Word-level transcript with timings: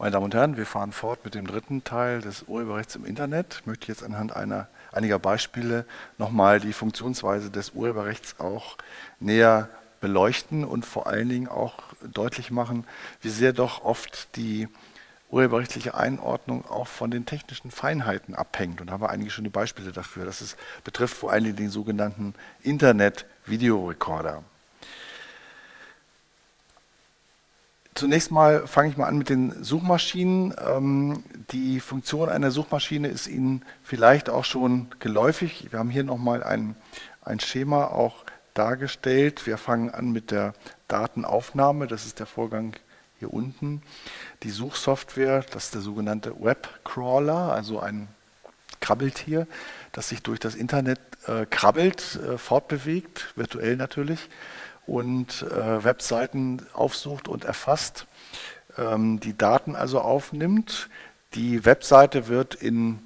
Meine 0.00 0.12
Damen 0.12 0.26
und 0.26 0.34
Herren, 0.34 0.56
wir 0.56 0.64
fahren 0.64 0.92
fort 0.92 1.24
mit 1.24 1.34
dem 1.34 1.44
dritten 1.44 1.82
Teil 1.82 2.20
des 2.20 2.44
Urheberrechts 2.44 2.94
im 2.94 3.04
Internet. 3.04 3.56
Ich 3.60 3.66
möchte 3.66 3.88
jetzt 3.88 4.04
anhand 4.04 4.32
einer, 4.32 4.68
einiger 4.92 5.18
Beispiele 5.18 5.84
nochmal 6.18 6.60
die 6.60 6.72
Funktionsweise 6.72 7.50
des 7.50 7.70
Urheberrechts 7.70 8.38
auch 8.38 8.76
näher 9.18 9.68
beleuchten 10.00 10.62
und 10.62 10.86
vor 10.86 11.08
allen 11.08 11.28
Dingen 11.28 11.48
auch 11.48 11.74
deutlich 12.12 12.52
machen, 12.52 12.84
wie 13.22 13.28
sehr 13.28 13.52
doch 13.52 13.82
oft 13.84 14.36
die 14.36 14.68
urheberrechtliche 15.30 15.96
Einordnung 15.96 16.64
auch 16.70 16.86
von 16.86 17.10
den 17.10 17.26
technischen 17.26 17.72
Feinheiten 17.72 18.36
abhängt. 18.36 18.80
Und 18.80 18.86
da 18.86 18.92
haben 18.92 19.02
wir 19.02 19.10
einige 19.10 19.30
schöne 19.30 19.50
Beispiele 19.50 19.90
dafür. 19.90 20.24
Das 20.24 20.40
ist, 20.40 20.56
betrifft 20.84 21.16
vor 21.16 21.32
allen 21.32 21.42
Dingen 21.42 21.56
den 21.56 21.70
sogenannten 21.70 22.34
Internet-Videorekorder. 22.62 24.44
Zunächst 27.98 28.30
mal 28.30 28.64
fange 28.68 28.90
ich 28.90 28.96
mal 28.96 29.06
an 29.06 29.18
mit 29.18 29.28
den 29.28 29.64
Suchmaschinen. 29.64 30.54
Ähm, 30.64 31.24
die 31.50 31.80
Funktion 31.80 32.28
einer 32.28 32.52
Suchmaschine 32.52 33.08
ist 33.08 33.26
Ihnen 33.26 33.64
vielleicht 33.82 34.30
auch 34.30 34.44
schon 34.44 34.86
geläufig. 35.00 35.66
Wir 35.72 35.80
haben 35.80 35.90
hier 35.90 36.04
nochmal 36.04 36.44
ein, 36.44 36.76
ein 37.22 37.40
Schema 37.40 37.86
auch 37.86 38.24
dargestellt. 38.54 39.48
Wir 39.48 39.58
fangen 39.58 39.90
an 39.90 40.12
mit 40.12 40.30
der 40.30 40.54
Datenaufnahme. 40.86 41.88
Das 41.88 42.06
ist 42.06 42.20
der 42.20 42.26
Vorgang 42.26 42.76
hier 43.18 43.34
unten. 43.34 43.82
Die 44.44 44.50
Suchsoftware, 44.50 45.44
das 45.52 45.64
ist 45.64 45.74
der 45.74 45.82
sogenannte 45.82 46.40
Webcrawler, 46.40 47.52
also 47.52 47.80
ein 47.80 48.06
Krabbeltier, 48.78 49.48
das 49.90 50.10
sich 50.10 50.22
durch 50.22 50.38
das 50.38 50.54
Internet 50.54 51.00
äh, 51.26 51.46
krabbelt, 51.46 52.14
äh, 52.14 52.38
fortbewegt, 52.38 53.32
virtuell 53.34 53.74
natürlich 53.74 54.28
und 54.88 55.42
äh, 55.42 55.84
Webseiten 55.84 56.66
aufsucht 56.72 57.28
und 57.28 57.44
erfasst, 57.44 58.06
ähm, 58.78 59.20
die 59.20 59.36
Daten 59.36 59.76
also 59.76 60.00
aufnimmt. 60.00 60.88
Die 61.34 61.64
Webseite 61.66 62.28
wird 62.28 62.54
in 62.54 62.98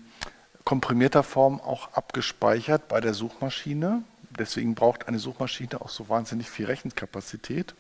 komprimierter 0.65 1.25
Form 1.25 1.61
auch 1.61 1.93
abgespeichert 1.93 2.87
bei 2.87 3.01
der 3.01 3.15
Suchmaschine. 3.15 4.05
Deswegen 4.39 4.77
braucht 4.77 5.09
eine 5.09 5.19
Suchmaschine 5.19 5.81
auch 5.81 5.89
so 5.89 6.09
wahnsinnig 6.09 6.49
viel 6.49 6.67
Rechenkapazität. 6.67 7.75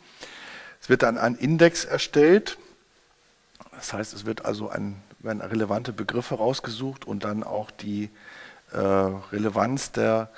Es 0.80 0.88
wird 0.88 1.04
dann 1.04 1.16
ein 1.16 1.36
Index 1.36 1.84
erstellt. 1.84 2.58
Das 3.70 3.92
heißt, 3.92 4.12
es 4.14 4.26
wird 4.26 4.44
also 4.44 4.68
ein, 4.68 4.96
werden 5.20 5.40
relevante 5.40 5.92
Begriffe 5.92 6.34
rausgesucht 6.34 7.04
und 7.04 7.22
dann 7.22 7.44
auch 7.44 7.70
die 7.70 8.10
äh, 8.72 8.78
Relevanz 8.78 9.92
der 9.92 10.30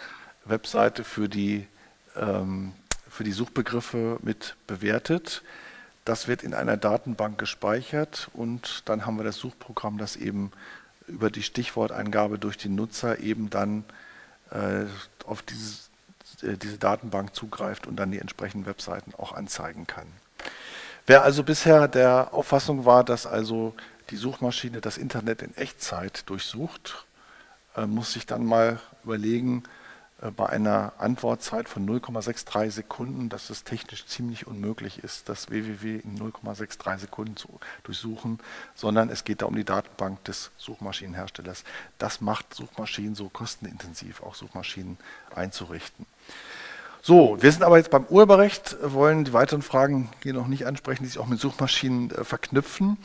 Webseite 0.45 1.03
für 1.03 1.31
die 1.31 1.67
ähm, 2.15 2.75
für 3.15 3.25
die 3.25 3.33
Suchbegriffe 3.33 4.19
mit 4.23 4.57
bewertet. 4.67 5.43
Das 6.05 6.27
wird 6.27 6.43
in 6.43 6.53
einer 6.53 6.77
Datenbank 6.77 7.39
gespeichert 7.39 8.29
und 8.35 8.83
dann 8.87 9.07
haben 9.07 9.17
wir 9.17 9.25
das 9.25 9.37
Suchprogramm, 9.37 9.99
das 9.99 10.17
eben 10.17 10.51
über 11.07 11.31
die 11.31 11.45
Stichworteingabe 11.45 12.41
durch 12.41 12.59
den 12.59 12.75
Nutzer 12.75 13.21
eben 13.21 13.51
dann 13.51 13.85
äh, 14.51 14.85
auf 15.27 15.43
dieses, 15.43 15.91
äh, 16.43 16.57
diese 16.57 16.77
Datenbank 16.77 17.37
zugreift 17.37 17.87
und 17.87 17.97
dann 17.97 18.11
die 18.11 18.19
entsprechenden 18.19 18.67
Webseiten 18.67 19.15
auch 19.15 19.33
anzeigen 19.33 19.87
kann. 19.87 20.07
Wer 21.07 21.23
also 21.23 21.45
bisher 21.45 21.87
der 21.87 22.35
Auffassung 22.35 22.85
war, 22.85 23.05
dass 23.05 23.27
also 23.27 23.75
die 24.11 24.17
Suchmaschine 24.17 24.81
das 24.81 24.99
Internet 24.99 25.41
in 25.41 25.57
Echtzeit 25.57 26.29
durchsucht, 26.29 27.07
äh, 27.77 27.87
muss 27.87 28.13
sich 28.13 28.27
dann 28.27 28.45
mal 28.45 28.81
überlegen, 29.05 29.63
bei 30.37 30.47
einer 30.47 30.93
Antwortzeit 30.99 31.69
von 31.69 31.87
0,63 31.89 32.71
Sekunden, 32.71 33.29
dass 33.29 33.51
es 33.51 33.65
technisch 33.65 34.07
ziemlich 34.07 34.47
unmöglich 34.47 35.03
ist, 35.03 35.29
das 35.29 35.51
www 35.51 35.97
in 35.97 36.19
0,63 36.19 36.99
Sekunden 36.99 37.37
zu 37.37 37.49
durchsuchen, 37.83 38.39
sondern 38.75 39.11
es 39.11 39.25
geht 39.25 39.43
da 39.43 39.47
um 39.47 39.57
die 39.57 39.65
Datenbank 39.65 40.23
des 40.25 40.51
Suchmaschinenherstellers. 40.57 41.65
Das 41.99 42.21
macht 42.21 42.55
Suchmaschinen 42.55 43.15
so 43.15 43.29
kostenintensiv, 43.29 44.23
auch 44.23 44.35
Suchmaschinen 44.35 44.99
einzurichten. 45.35 46.07
So, 47.07 47.37
wir 47.43 47.53
sind 47.53 47.63
aber 47.63 47.77
jetzt 47.77 47.91
beim 47.91 48.07
Urheberrecht, 48.07 48.79
wollen 48.81 49.25
die 49.25 49.35
weiteren 49.35 49.61
Fragen 49.61 50.09
hier 50.23 50.33
noch 50.33 50.47
nicht 50.47 50.67
ansprechen, 50.67 51.03
die 51.03 51.11
sich 51.11 51.19
auch 51.19 51.27
mit 51.27 51.39
Suchmaschinen 51.39 52.11
äh, 52.11 52.25
verknüpfen 52.25 52.97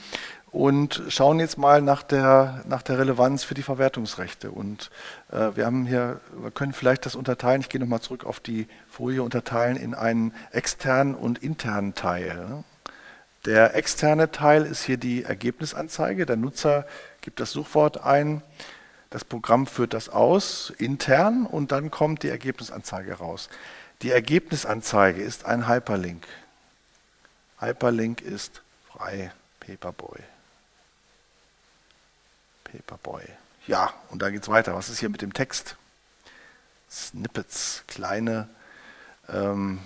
und 0.52 1.04
schauen 1.10 1.40
jetzt 1.40 1.58
mal 1.58 1.82
nach 1.82 2.02
der, 2.02 2.64
nach 2.68 2.82
der 2.82 3.00
Relevanz 3.00 3.44
für 3.44 3.54
die 3.54 3.64
Verwertungsrechte. 3.64 4.52
Und 4.52 4.90
äh, 5.32 5.56
wir 5.56 5.66
haben 5.66 5.86
hier, 5.86 6.22
wir 6.42 6.52
können 6.52 6.74
vielleicht 6.74 7.06
das 7.06 7.16
unterteilen, 7.16 7.62
ich 7.62 7.70
gehe 7.70 7.80
nochmal 7.80 8.02
zurück 8.02 8.26
auf 8.26 8.40
die 8.40 8.68
Folie, 8.90 9.22
unterteilen 9.22 9.78
in 9.78 9.94
einen 9.94 10.34
externen 10.52 11.16
und 11.16 11.40
internen 11.44 11.94
Teil. 11.94 12.64
Der 13.46 13.76
externe 13.76 14.32
Teil 14.32 14.66
ist 14.66 14.84
hier 14.84 14.98
die 14.98 15.24
Ergebnisanzeige. 15.24 16.26
Der 16.26 16.36
Nutzer 16.36 16.86
gibt 17.22 17.40
das 17.40 17.52
Suchwort 17.52 18.04
ein, 18.04 18.42
das 19.12 19.24
Programm 19.24 19.66
führt 19.66 19.94
das 19.94 20.10
aus, 20.10 20.72
intern, 20.78 21.46
und 21.46 21.72
dann 21.72 21.90
kommt 21.90 22.24
die 22.24 22.30
Ergebnisanzeige 22.30 23.14
raus. 23.14 23.50
Die 24.02 24.12
Ergebnisanzeige 24.12 25.22
ist 25.22 25.46
ein 25.46 25.68
Hyperlink. 25.68 26.26
Hyperlink 27.60 28.22
ist 28.22 28.62
frei, 28.92 29.32
Paperboy. 29.60 30.20
Paperboy. 32.72 33.24
Ja, 33.68 33.94
und 34.10 34.22
dann 34.22 34.34
geht 34.34 34.44
es 34.44 34.50
weiter. 34.50 34.76
Was 34.76 34.90
ist 34.90 35.00
hier 35.00 35.10
mit 35.10 35.22
dem 35.22 35.34
Text? 35.34 35.76
Snippets, 36.90 37.84
kleine, 37.88 38.50
ähm, 39.32 39.80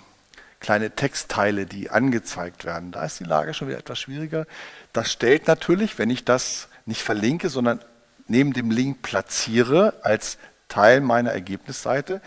kleine 0.60 0.92
Textteile, 0.92 1.66
die 1.66 1.90
angezeigt 1.90 2.64
werden. 2.66 2.92
Da 2.92 3.04
ist 3.04 3.20
die 3.20 3.26
Lage 3.26 3.54
schon 3.54 3.68
wieder 3.68 3.80
etwas 3.80 4.00
schwieriger. 4.00 4.46
Das 4.94 5.12
stellt 5.12 5.48
natürlich, 5.48 5.98
wenn 5.98 6.10
ich 6.10 6.24
das 6.24 6.70
nicht 6.86 7.02
verlinke, 7.02 7.50
sondern 7.50 7.84
neben 8.28 8.54
dem 8.54 8.72
Link 8.72 9.02
platziere 9.02 9.96
als 10.02 10.38
Teil 10.70 11.02
meiner 11.02 11.32
Ergebnisseite, 11.32 12.22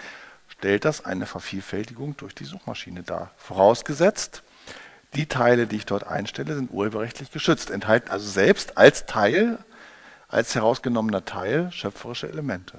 stellt 0.49 0.85
das 0.85 1.05
eine 1.05 1.27
Vervielfältigung 1.27 2.17
durch 2.17 2.35
die 2.35 2.45
Suchmaschine 2.45 3.03
dar. 3.03 3.31
Vorausgesetzt, 3.39 4.43
die 5.15 5.27
Teile, 5.27 5.67
die 5.67 5.77
ich 5.77 5.87
dort 5.87 6.07
einstelle, 6.07 6.55
sind 6.55 6.71
urheberrechtlich 6.71 7.31
geschützt, 7.31 7.71
enthalten 7.71 8.11
also 8.11 8.29
selbst 8.29 8.77
als 8.77 9.07
Teil 9.07 9.59
als 10.29 10.55
herausgenommener 10.55 11.25
Teil 11.25 11.71
schöpferische 11.73 12.29
Elemente. 12.29 12.79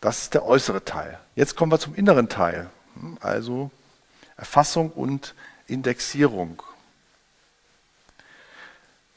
Das 0.00 0.22
ist 0.22 0.34
der 0.34 0.44
äußere 0.44 0.84
Teil. 0.84 1.18
Jetzt 1.34 1.56
kommen 1.56 1.72
wir 1.72 1.78
zum 1.78 1.94
inneren 1.94 2.28
Teil, 2.28 2.68
also 3.20 3.70
Erfassung 4.36 4.90
und 4.90 5.34
Indexierung. 5.66 6.62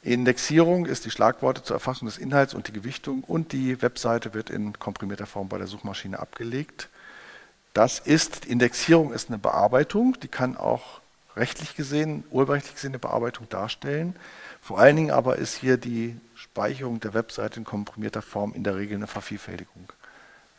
Indexierung 0.03 0.85
ist 0.85 1.03
die 1.03 1.11
Schlagworte 1.11 1.63
zur 1.63 1.75
Erfassung 1.75 2.07
des 2.07 2.17
Inhalts 2.17 2.53
und 2.53 2.69
die 2.69 2.71
Gewichtung 2.71 3.23
und 3.23 3.51
die 3.51 3.81
Webseite 3.81 4.33
wird 4.33 4.49
in 4.49 4.79
komprimierter 4.79 5.25
Form 5.25 5.49
bei 5.49 5.57
der 5.57 5.67
Suchmaschine 5.67 6.19
abgelegt. 6.19 6.87
Das 7.73 7.99
ist, 7.99 8.45
Indexierung 8.45 9.11
ist 9.11 9.29
eine 9.29 9.37
Bearbeitung, 9.37 10.17
die 10.21 10.29
kann 10.29 10.55
auch 10.55 11.01
rechtlich 11.35 11.75
gesehen, 11.75 12.23
urheberrechtlich 12.31 12.75
gesehen 12.75 12.91
eine 12.91 12.99
Bearbeitung 12.99 13.49
darstellen. 13.49 14.15
Vor 14.61 14.79
allen 14.79 14.95
Dingen 14.95 15.11
aber 15.11 15.37
ist 15.37 15.55
hier 15.55 15.77
die 15.77 16.19
Speicherung 16.35 16.99
der 16.99 17.13
Webseite 17.13 17.59
in 17.59 17.65
komprimierter 17.65 18.21
Form 18.21 18.53
in 18.53 18.63
der 18.63 18.75
Regel 18.75 18.97
eine 18.97 19.07
Vervielfältigung. 19.07 19.91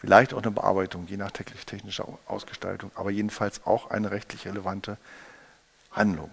Vielleicht 0.01 0.33
auch 0.33 0.43
eine 0.43 0.53
Bearbeitung, 0.53 1.07
je 1.09 1.17
nach 1.17 1.33
technischer 1.33 2.07
Ausgestaltung, 2.27 2.91
aber 2.95 3.11
jedenfalls 3.11 3.67
auch 3.67 3.91
eine 3.91 4.11
rechtlich 4.11 4.47
relevante 4.47 4.97
Handlung. 5.91 6.31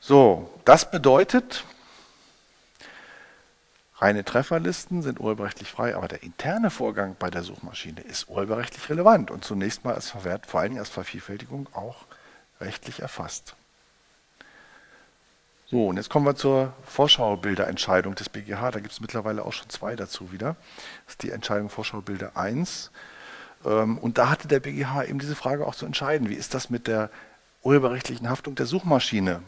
So, 0.00 0.52
das 0.64 0.90
bedeutet, 0.90 1.64
reine 3.96 4.24
Trefferlisten 4.24 5.02
sind 5.02 5.20
urheberrechtlich 5.20 5.70
frei, 5.70 5.96
aber 5.96 6.08
der 6.08 6.22
interne 6.22 6.70
Vorgang 6.70 7.16
bei 7.18 7.30
der 7.30 7.42
Suchmaschine 7.42 8.00
ist 8.00 8.28
urheberrechtlich 8.28 8.88
relevant 8.88 9.30
und 9.30 9.44
zunächst 9.44 9.84
mal 9.84 9.94
als 9.94 10.10
Verwert, 10.10 10.46
vor 10.46 10.60
allen 10.60 10.70
Dingen 10.70 10.80
als 10.80 10.90
Vervielfältigung 10.90 11.68
auch 11.74 12.06
rechtlich 12.60 13.00
erfasst. 13.00 13.54
So, 15.70 15.88
und 15.88 15.98
jetzt 15.98 16.08
kommen 16.08 16.24
wir 16.24 16.34
zur 16.34 16.72
Vorschaubilderentscheidung 16.84 18.14
des 18.14 18.30
BGH. 18.30 18.70
Da 18.70 18.80
gibt 18.80 18.92
es 18.92 19.02
mittlerweile 19.02 19.44
auch 19.44 19.52
schon 19.52 19.68
zwei 19.68 19.96
dazu 19.96 20.32
wieder. 20.32 20.56
Das 21.04 21.14
ist 21.14 21.22
die 21.22 21.30
Entscheidung 21.30 21.68
Vorschaubilder 21.68 22.38
1. 22.38 22.90
Ähm, 23.66 23.98
und 23.98 24.16
da 24.16 24.30
hatte 24.30 24.48
der 24.48 24.60
BGH 24.60 25.04
eben 25.04 25.18
diese 25.18 25.36
Frage 25.36 25.66
auch 25.66 25.74
zu 25.74 25.84
entscheiden. 25.84 26.30
Wie 26.30 26.34
ist 26.34 26.54
das 26.54 26.70
mit 26.70 26.86
der 26.86 27.10
urheberrechtlichen 27.62 28.30
Haftung 28.30 28.54
der 28.54 28.64
Suchmaschine? 28.64 29.42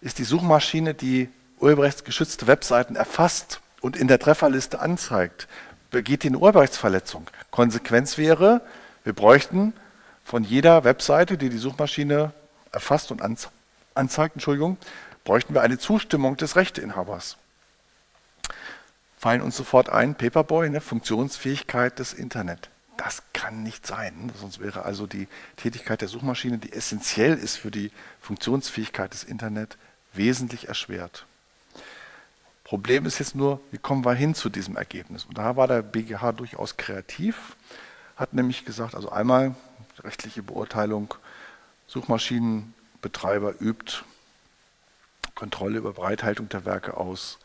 Ist 0.00 0.18
die 0.18 0.24
Suchmaschine, 0.24 0.94
die 0.94 1.28
urheberrechtsgeschützte 1.60 2.46
Webseiten 2.46 2.96
erfasst 2.96 3.60
und 3.82 3.94
in 3.94 4.08
der 4.08 4.18
Trefferliste 4.18 4.80
anzeigt, 4.80 5.48
begeht 5.90 6.22
die 6.22 6.28
eine 6.28 6.38
Urheberrechtsverletzung? 6.38 7.26
Konsequenz 7.50 8.16
wäre, 8.16 8.62
wir 9.04 9.12
bräuchten 9.12 9.74
von 10.24 10.44
jeder 10.44 10.84
Webseite, 10.84 11.36
die 11.36 11.50
die 11.50 11.58
Suchmaschine 11.58 12.32
erfasst 12.72 13.10
und 13.10 13.20
anzeigt, 13.20 13.52
anzeigt, 13.96 14.36
Entschuldigung, 14.36 14.76
bräuchten 15.24 15.54
wir 15.54 15.62
eine 15.62 15.78
Zustimmung 15.78 16.36
des 16.36 16.56
Rechteinhabers. 16.56 17.36
Fallen 19.18 19.42
uns 19.42 19.56
sofort 19.56 19.88
ein, 19.88 20.14
Paperboy, 20.14 20.66
eine 20.66 20.80
Funktionsfähigkeit 20.80 21.98
des 21.98 22.12
Internet. 22.12 22.70
Das 22.96 23.22
kann 23.32 23.62
nicht 23.62 23.86
sein, 23.86 24.32
sonst 24.38 24.58
wäre 24.58 24.84
also 24.84 25.06
die 25.06 25.28
Tätigkeit 25.56 26.00
der 26.00 26.08
Suchmaschine, 26.08 26.58
die 26.58 26.72
essentiell 26.72 27.34
ist 27.34 27.56
für 27.56 27.70
die 27.70 27.90
Funktionsfähigkeit 28.20 29.12
des 29.12 29.24
Internet, 29.24 29.76
wesentlich 30.12 30.68
erschwert. 30.68 31.26
Problem 32.64 33.06
ist 33.06 33.18
jetzt 33.18 33.34
nur, 33.34 33.60
wie 33.70 33.78
kommen 33.78 34.04
wir 34.04 34.14
hin 34.14 34.34
zu 34.34 34.48
diesem 34.48 34.76
Ergebnis? 34.76 35.24
Und 35.24 35.38
da 35.38 35.56
war 35.56 35.68
der 35.68 35.82
BGH 35.82 36.32
durchaus 36.32 36.76
kreativ, 36.76 37.56
hat 38.16 38.32
nämlich 38.32 38.64
gesagt, 38.64 38.94
also 38.94 39.10
einmal 39.10 39.54
rechtliche 40.02 40.42
Beurteilung, 40.42 41.14
Suchmaschinenbetreiber 43.06 43.54
übt 43.60 44.04
Kontrolle 45.34 45.78
über 45.78 45.92
Bereithaltung 45.92 46.48
der 46.48 46.64
Werke 46.64 46.96
aus, 46.96 47.38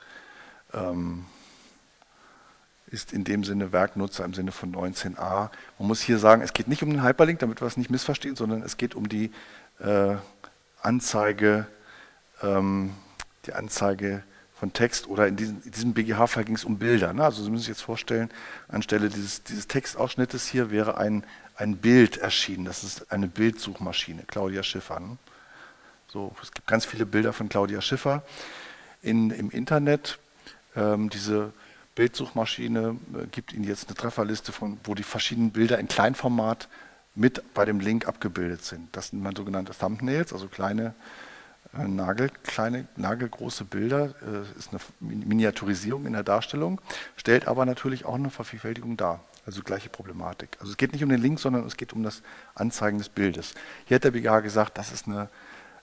ähm, 0.73 1.25
ist 2.87 3.11
in 3.13 3.23
dem 3.23 3.43
Sinne 3.43 3.71
Werknutzer 3.71 4.23
im 4.23 4.33
Sinne 4.33 4.51
von 4.51 4.73
19a. 4.73 5.49
Man 5.77 5.87
muss 5.87 6.01
hier 6.01 6.17
sagen, 6.17 6.41
es 6.41 6.53
geht 6.53 6.67
nicht 6.67 6.83
um 6.83 6.89
den 6.89 7.03
Hyperlink, 7.03 7.39
damit 7.39 7.61
wir 7.61 7.67
es 7.67 7.77
nicht 7.77 7.89
missverstehen, 7.89 8.35
sondern 8.35 8.61
es 8.61 8.77
geht 8.77 8.95
um 8.95 9.09
die 9.09 9.31
äh, 9.79 10.15
Anzeige, 10.81 11.67
ähm, 12.41 12.95
die 13.45 13.53
Anzeige 13.53 14.23
von 14.55 14.71
Text 14.71 15.07
oder 15.07 15.27
in 15.27 15.35
diesem, 15.35 15.61
diesem 15.61 15.93
BGH-Fall 15.93 16.45
ging 16.45 16.55
es 16.55 16.63
um 16.63 16.77
Bilder. 16.77 17.13
Ne? 17.13 17.25
Also 17.25 17.43
Sie 17.43 17.49
müssen 17.49 17.63
sich 17.63 17.69
jetzt 17.69 17.81
vorstellen, 17.81 18.29
anstelle 18.69 19.09
dieses, 19.09 19.43
dieses 19.43 19.67
Textausschnittes 19.67 20.47
hier 20.47 20.71
wäre 20.71 20.97
ein, 20.97 21.25
ein 21.55 21.77
Bild 21.77 22.17
erschienen. 22.17 22.65
Das 22.65 22.83
ist 22.83 23.11
eine 23.11 23.27
Bildsuchmaschine, 23.27 24.23
Claudia 24.27 24.63
Schiffer. 24.63 24.99
Ne? 24.99 25.17
So, 26.11 26.35
es 26.41 26.51
gibt 26.51 26.67
ganz 26.67 26.85
viele 26.85 27.05
Bilder 27.05 27.31
von 27.31 27.47
Claudia 27.47 27.79
Schiffer 27.79 28.23
in, 29.01 29.31
im 29.31 29.49
Internet. 29.49 30.19
Ähm, 30.75 31.09
diese 31.09 31.53
Bildsuchmaschine 31.95 32.97
äh, 33.13 33.27
gibt 33.27 33.53
Ihnen 33.53 33.63
jetzt 33.63 33.87
eine 33.87 33.95
Trefferliste 33.95 34.51
von, 34.51 34.77
wo 34.83 34.93
die 34.93 35.03
verschiedenen 35.03 35.51
Bilder 35.51 35.79
in 35.79 35.87
Kleinformat 35.87 36.67
mit 37.15 37.53
bei 37.53 37.63
dem 37.63 37.79
Link 37.79 38.09
abgebildet 38.09 38.65
sind. 38.65 38.93
Das 38.93 39.07
sind 39.07 39.23
dann 39.23 39.37
sogenannte 39.37 39.71
Thumbnails, 39.71 40.33
also 40.33 40.49
kleine 40.49 40.95
äh, 41.73 41.87
Nagel, 41.87 42.29
kleine, 42.43 42.89
nagelgroße 42.97 43.63
Bilder, 43.63 44.13
äh, 44.21 44.59
ist 44.59 44.71
eine 44.71 44.81
Miniaturisierung 44.99 46.05
in 46.05 46.11
der 46.11 46.23
Darstellung, 46.23 46.81
stellt 47.15 47.47
aber 47.47 47.65
natürlich 47.65 48.03
auch 48.03 48.15
eine 48.15 48.31
Vervielfältigung 48.31 48.97
dar. 48.97 49.23
Also 49.45 49.63
gleiche 49.63 49.87
Problematik. 49.87 50.57
Also 50.59 50.73
es 50.73 50.77
geht 50.77 50.91
nicht 50.91 51.05
um 51.05 51.09
den 51.09 51.21
Link, 51.21 51.39
sondern 51.39 51.65
es 51.65 51.77
geht 51.77 51.93
um 51.93 52.03
das 52.03 52.21
Anzeigen 52.53 52.97
des 52.97 53.07
Bildes. 53.07 53.53
Hier 53.85 53.95
hat 53.95 54.03
der 54.03 54.11
BGH 54.11 54.41
gesagt, 54.41 54.77
das 54.77 54.91
ist 54.91 55.07
eine 55.07 55.29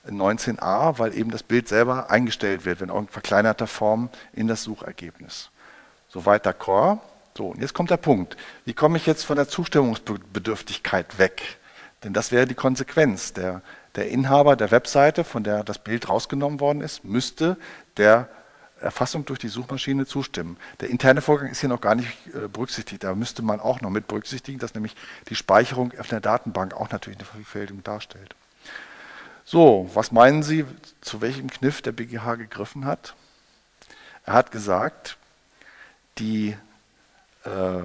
19a, 0.07 0.99
weil 0.99 1.17
eben 1.17 1.31
das 1.31 1.43
Bild 1.43 1.69
selber 1.69 2.11
eingestellt 2.11 2.65
wird, 2.65 2.81
wenn 2.81 2.91
auch 2.91 3.01
in 3.01 3.09
verkleinerter 3.09 3.67
Form 3.67 4.11
in 4.33 4.49
das 4.49 4.63
Suchergebnis. 4.63 5.51
Soweit 6.09 6.47
d'accord. 6.47 6.99
So, 7.37 7.49
und 7.49 7.61
jetzt 7.61 7.75
kommt 7.75 7.91
der 7.91 7.99
Punkt. 7.99 8.37
Wie 8.65 8.75
komme 8.75 8.97
ich 8.97 9.07
jetzt 9.07 9.25
von 9.25 9.37
der 9.37 9.49
Zustimmungsbedürftigkeit 9.49 11.19
weg? 11.19 11.59
Denn 12.03 12.13
das 12.13 12.33
wäre 12.33 12.47
die 12.47 12.55
Konsequenz. 12.55 13.33
Der 13.33 13.63
der 13.99 14.11
Inhaber 14.11 14.55
der 14.55 14.71
Webseite, 14.71 15.25
von 15.25 15.43
der 15.43 15.65
das 15.65 15.79
Bild 15.79 16.09
rausgenommen 16.09 16.61
worden 16.61 16.83
ist, 16.83 17.05
müsste 17.05 17.57
der 17.97 18.29
Erfassung 18.81 19.25
durch 19.25 19.41
die 19.41 19.49
Suchmaschine 19.49 20.07
zustimmen. 20.07 20.57
Der 20.79 20.89
interne 20.89 21.21
Vorgang 21.21 21.51
ist 21.51 21.59
hier 21.61 21.69
noch 21.69 21.81
gar 21.81 21.97
nicht 21.97 22.09
äh, 22.29 22.47
berücksichtigt. 22.47 23.03
Da 23.03 23.17
müsste 23.17 23.43
man 23.43 23.59
auch 23.59 23.81
noch 23.81 23.91
mit 23.91 24.07
berücksichtigen, 24.07 24.61
dass 24.61 24.75
nämlich 24.75 24.95
die 25.31 25.35
Speicherung 25.35 25.93
auf 25.99 26.07
der 26.07 26.21
Datenbank 26.21 26.75
auch 26.75 26.91
natürlich 26.91 27.19
eine 27.19 27.27
Vervielfältigung 27.27 27.83
darstellt. 27.83 28.37
So, 29.51 29.89
was 29.95 30.13
meinen 30.13 30.43
Sie, 30.43 30.67
zu 31.01 31.23
welchem 31.23 31.49
Kniff 31.49 31.81
der 31.81 31.93
BGH 31.93 32.35
gegriffen 32.35 32.85
hat? 32.85 33.15
Er 34.27 34.35
hat 34.35 34.51
gesagt, 34.51 35.17
die, 36.19 36.55
äh, 37.45 37.83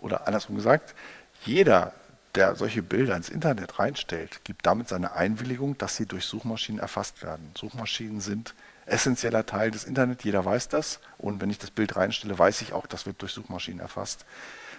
oder 0.00 0.26
andersrum 0.26 0.56
gesagt, 0.56 0.96
jeder 1.44 1.92
der 2.34 2.56
solche 2.56 2.82
Bilder 2.82 3.14
ins 3.14 3.28
Internet 3.28 3.78
reinstellt, 3.78 4.40
gibt 4.42 4.66
damit 4.66 4.88
seine 4.88 5.12
Einwilligung, 5.12 5.78
dass 5.78 5.94
sie 5.94 6.06
durch 6.06 6.24
Suchmaschinen 6.24 6.80
erfasst 6.80 7.22
werden. 7.22 7.52
Suchmaschinen 7.56 8.20
sind 8.20 8.56
essentieller 8.84 9.46
Teil 9.46 9.70
des 9.70 9.84
Internet, 9.84 10.24
jeder 10.24 10.44
weiß 10.44 10.68
das. 10.68 10.98
Und 11.18 11.40
wenn 11.40 11.50
ich 11.50 11.58
das 11.58 11.70
Bild 11.70 11.94
reinstelle, 11.94 12.36
weiß 12.36 12.62
ich 12.62 12.72
auch, 12.72 12.88
das 12.88 13.06
wird 13.06 13.22
durch 13.22 13.30
Suchmaschinen 13.30 13.78
erfasst. 13.78 14.24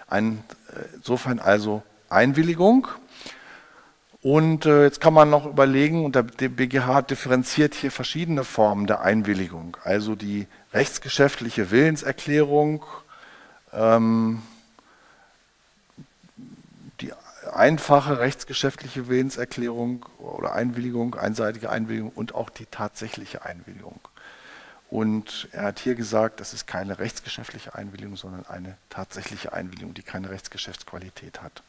Ein, 0.10 0.44
äh, 0.76 0.96
insofern 0.98 1.40
also 1.40 1.84
Einwilligung. 2.10 2.90
Und 4.22 4.66
äh, 4.66 4.84
jetzt 4.84 5.00
kann 5.00 5.14
man 5.14 5.30
noch 5.30 5.46
überlegen, 5.46 6.04
und 6.04 6.16
der 6.16 6.24
BGH 6.24 7.04
differenziert 7.04 7.74
hier 7.74 7.92
verschiedene 7.92 8.44
Formen 8.44 8.86
der 8.86 9.02
Einwilligung. 9.02 9.78
Also 9.84 10.16
die 10.16 10.48
rechtsgeschäftliche 10.74 11.72
Willenserklärung, 11.72 12.86
ähm, 13.72 14.42
einfache 17.54 18.20
rechtsgeschäftliche 18.20 19.08
Willenserklärung 19.08 20.06
oder 20.20 20.54
Einwilligung, 20.54 21.16
einseitige 21.16 21.70
Einwilligung 21.70 22.12
und 22.14 22.36
auch 22.36 22.50
die 22.50 22.66
tatsächliche 22.66 23.46
Einwilligung. 23.46 24.00
Und 24.90 25.48
er 25.52 25.64
hat 25.64 25.80
hier 25.80 25.96
gesagt, 25.96 26.40
das 26.40 26.54
ist 26.54 26.66
keine 26.66 27.00
rechtsgeschäftliche 27.00 27.76
Einwilligung, 27.76 28.16
sondern 28.16 28.46
eine 28.48 28.76
tatsächliche 28.90 29.54
Einwilligung, 29.54 29.94
die 29.94 30.02
keine 30.02 30.30
Rechtsgeschäftsqualität 30.30 31.42
hat. 31.42 31.62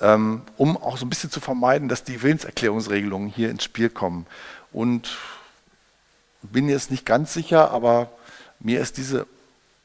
Ähm, 0.00 0.42
um 0.56 0.76
auch 0.76 0.98
so 0.98 1.06
ein 1.06 1.08
bisschen 1.08 1.30
zu 1.30 1.40
vermeiden, 1.40 1.88
dass 1.88 2.04
die 2.04 2.22
Willenserklärungsregelungen 2.22 3.28
hier 3.28 3.50
ins 3.50 3.64
Spiel 3.64 3.88
kommen. 3.88 4.26
Und 4.72 5.16
bin 6.42 6.68
jetzt 6.68 6.90
nicht 6.90 7.06
ganz 7.06 7.32
sicher, 7.32 7.70
aber 7.70 8.10
mir 8.60 8.80
ist 8.80 8.98
diese 8.98 9.26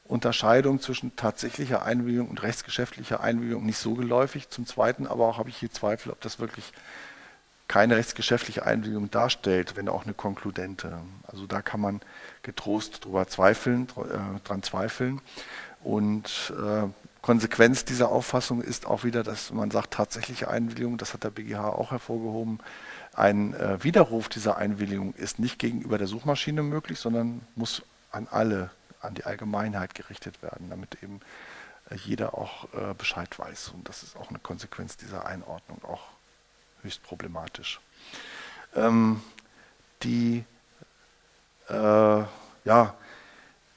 Unterscheidung 0.04 0.80
zwischen 0.80 1.16
tatsächlicher 1.16 1.82
Einwilligung 1.84 2.28
und 2.28 2.42
rechtsgeschäftlicher 2.42 3.20
Einwilligung 3.20 3.64
nicht 3.64 3.78
so 3.78 3.94
geläufig. 3.94 4.50
Zum 4.50 4.66
Zweiten 4.66 5.06
aber 5.06 5.26
auch 5.26 5.38
habe 5.38 5.48
ich 5.48 5.56
hier 5.56 5.72
Zweifel, 5.72 6.12
ob 6.12 6.20
das 6.20 6.38
wirklich 6.38 6.72
keine 7.68 7.96
rechtsgeschäftliche 7.96 8.66
Einwilligung 8.66 9.10
darstellt, 9.10 9.76
wenn 9.76 9.88
auch 9.88 10.04
eine 10.04 10.12
konkludente. 10.12 10.98
Also 11.26 11.46
da 11.46 11.62
kann 11.62 11.80
man 11.80 12.00
getrost 12.42 13.06
drüber 13.06 13.26
zweifeln, 13.28 13.88
äh, 13.96 14.40
dran 14.44 14.62
zweifeln. 14.62 15.22
Und 15.82 16.52
äh, 16.54 16.88
Konsequenz 17.22 17.84
dieser 17.84 18.10
Auffassung 18.10 18.60
ist 18.60 18.86
auch 18.86 19.04
wieder, 19.04 19.22
dass 19.22 19.52
man 19.52 19.70
sagt, 19.70 19.94
tatsächliche 19.94 20.48
Einwilligung, 20.48 20.98
das 20.98 21.14
hat 21.14 21.22
der 21.22 21.30
BGH 21.30 21.68
auch 21.68 21.92
hervorgehoben, 21.92 22.58
ein 23.14 23.54
äh, 23.54 23.82
Widerruf 23.84 24.28
dieser 24.28 24.56
Einwilligung 24.56 25.14
ist 25.14 25.38
nicht 25.38 25.58
gegenüber 25.58 25.98
der 25.98 26.08
Suchmaschine 26.08 26.62
möglich, 26.62 26.98
sondern 26.98 27.42
muss 27.54 27.82
an 28.10 28.26
alle 28.30 28.70
an 29.00 29.14
die 29.14 29.24
Allgemeinheit 29.24 29.94
gerichtet 29.94 30.42
werden, 30.42 30.70
damit 30.70 31.02
eben 31.02 31.20
äh, 31.90 31.96
jeder 31.96 32.34
auch 32.34 32.64
äh, 32.74 32.94
Bescheid 32.96 33.38
weiß. 33.38 33.68
Und 33.74 33.88
das 33.88 34.02
ist 34.02 34.16
auch 34.16 34.30
eine 34.30 34.38
Konsequenz 34.38 34.96
dieser 34.96 35.26
Einordnung, 35.26 35.82
auch 35.84 36.02
höchst 36.82 37.02
problematisch. 37.02 37.80
Ähm, 38.74 39.22
die, 40.02 40.44
äh, 41.68 41.74
ja, 42.64 42.94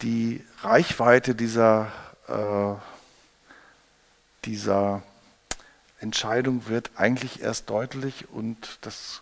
die 0.02 0.46
Reichweite 0.62 1.36
dieser, 1.36 1.92
äh, 2.28 2.95
dieser 4.46 5.04
Entscheidung 6.00 6.68
wird 6.68 6.92
eigentlich 6.96 7.42
erst 7.42 7.70
deutlich 7.70 8.30
und 8.30 8.80
das 8.82 9.22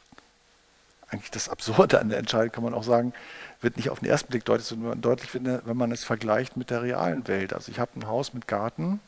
eigentlich 1.09 1.31
das 1.31 1.47
Absurde 1.47 1.99
an 1.99 2.09
der 2.09 2.17
Entscheidung 2.17 2.51
kann 2.51 2.63
man 2.63 2.73
auch 2.73 2.83
sagen, 2.83 3.13
wird 3.61 3.77
nicht 3.77 3.89
auf 3.89 3.99
den 3.99 4.09
ersten 4.09 4.29
Blick 4.29 4.45
deutlich, 4.45 4.67
sondern 4.67 4.99
deutlich, 4.99 5.29
wenn 5.33 5.77
man 5.77 5.91
es 5.91 6.03
vergleicht 6.03 6.57
mit 6.57 6.69
der 6.69 6.81
realen 6.81 7.27
Welt. 7.27 7.53
Also 7.53 7.71
ich 7.71 7.79
habe 7.79 7.91
ein 7.95 8.07
Haus 8.07 8.33
mit 8.33 8.47
Garten 8.47 8.99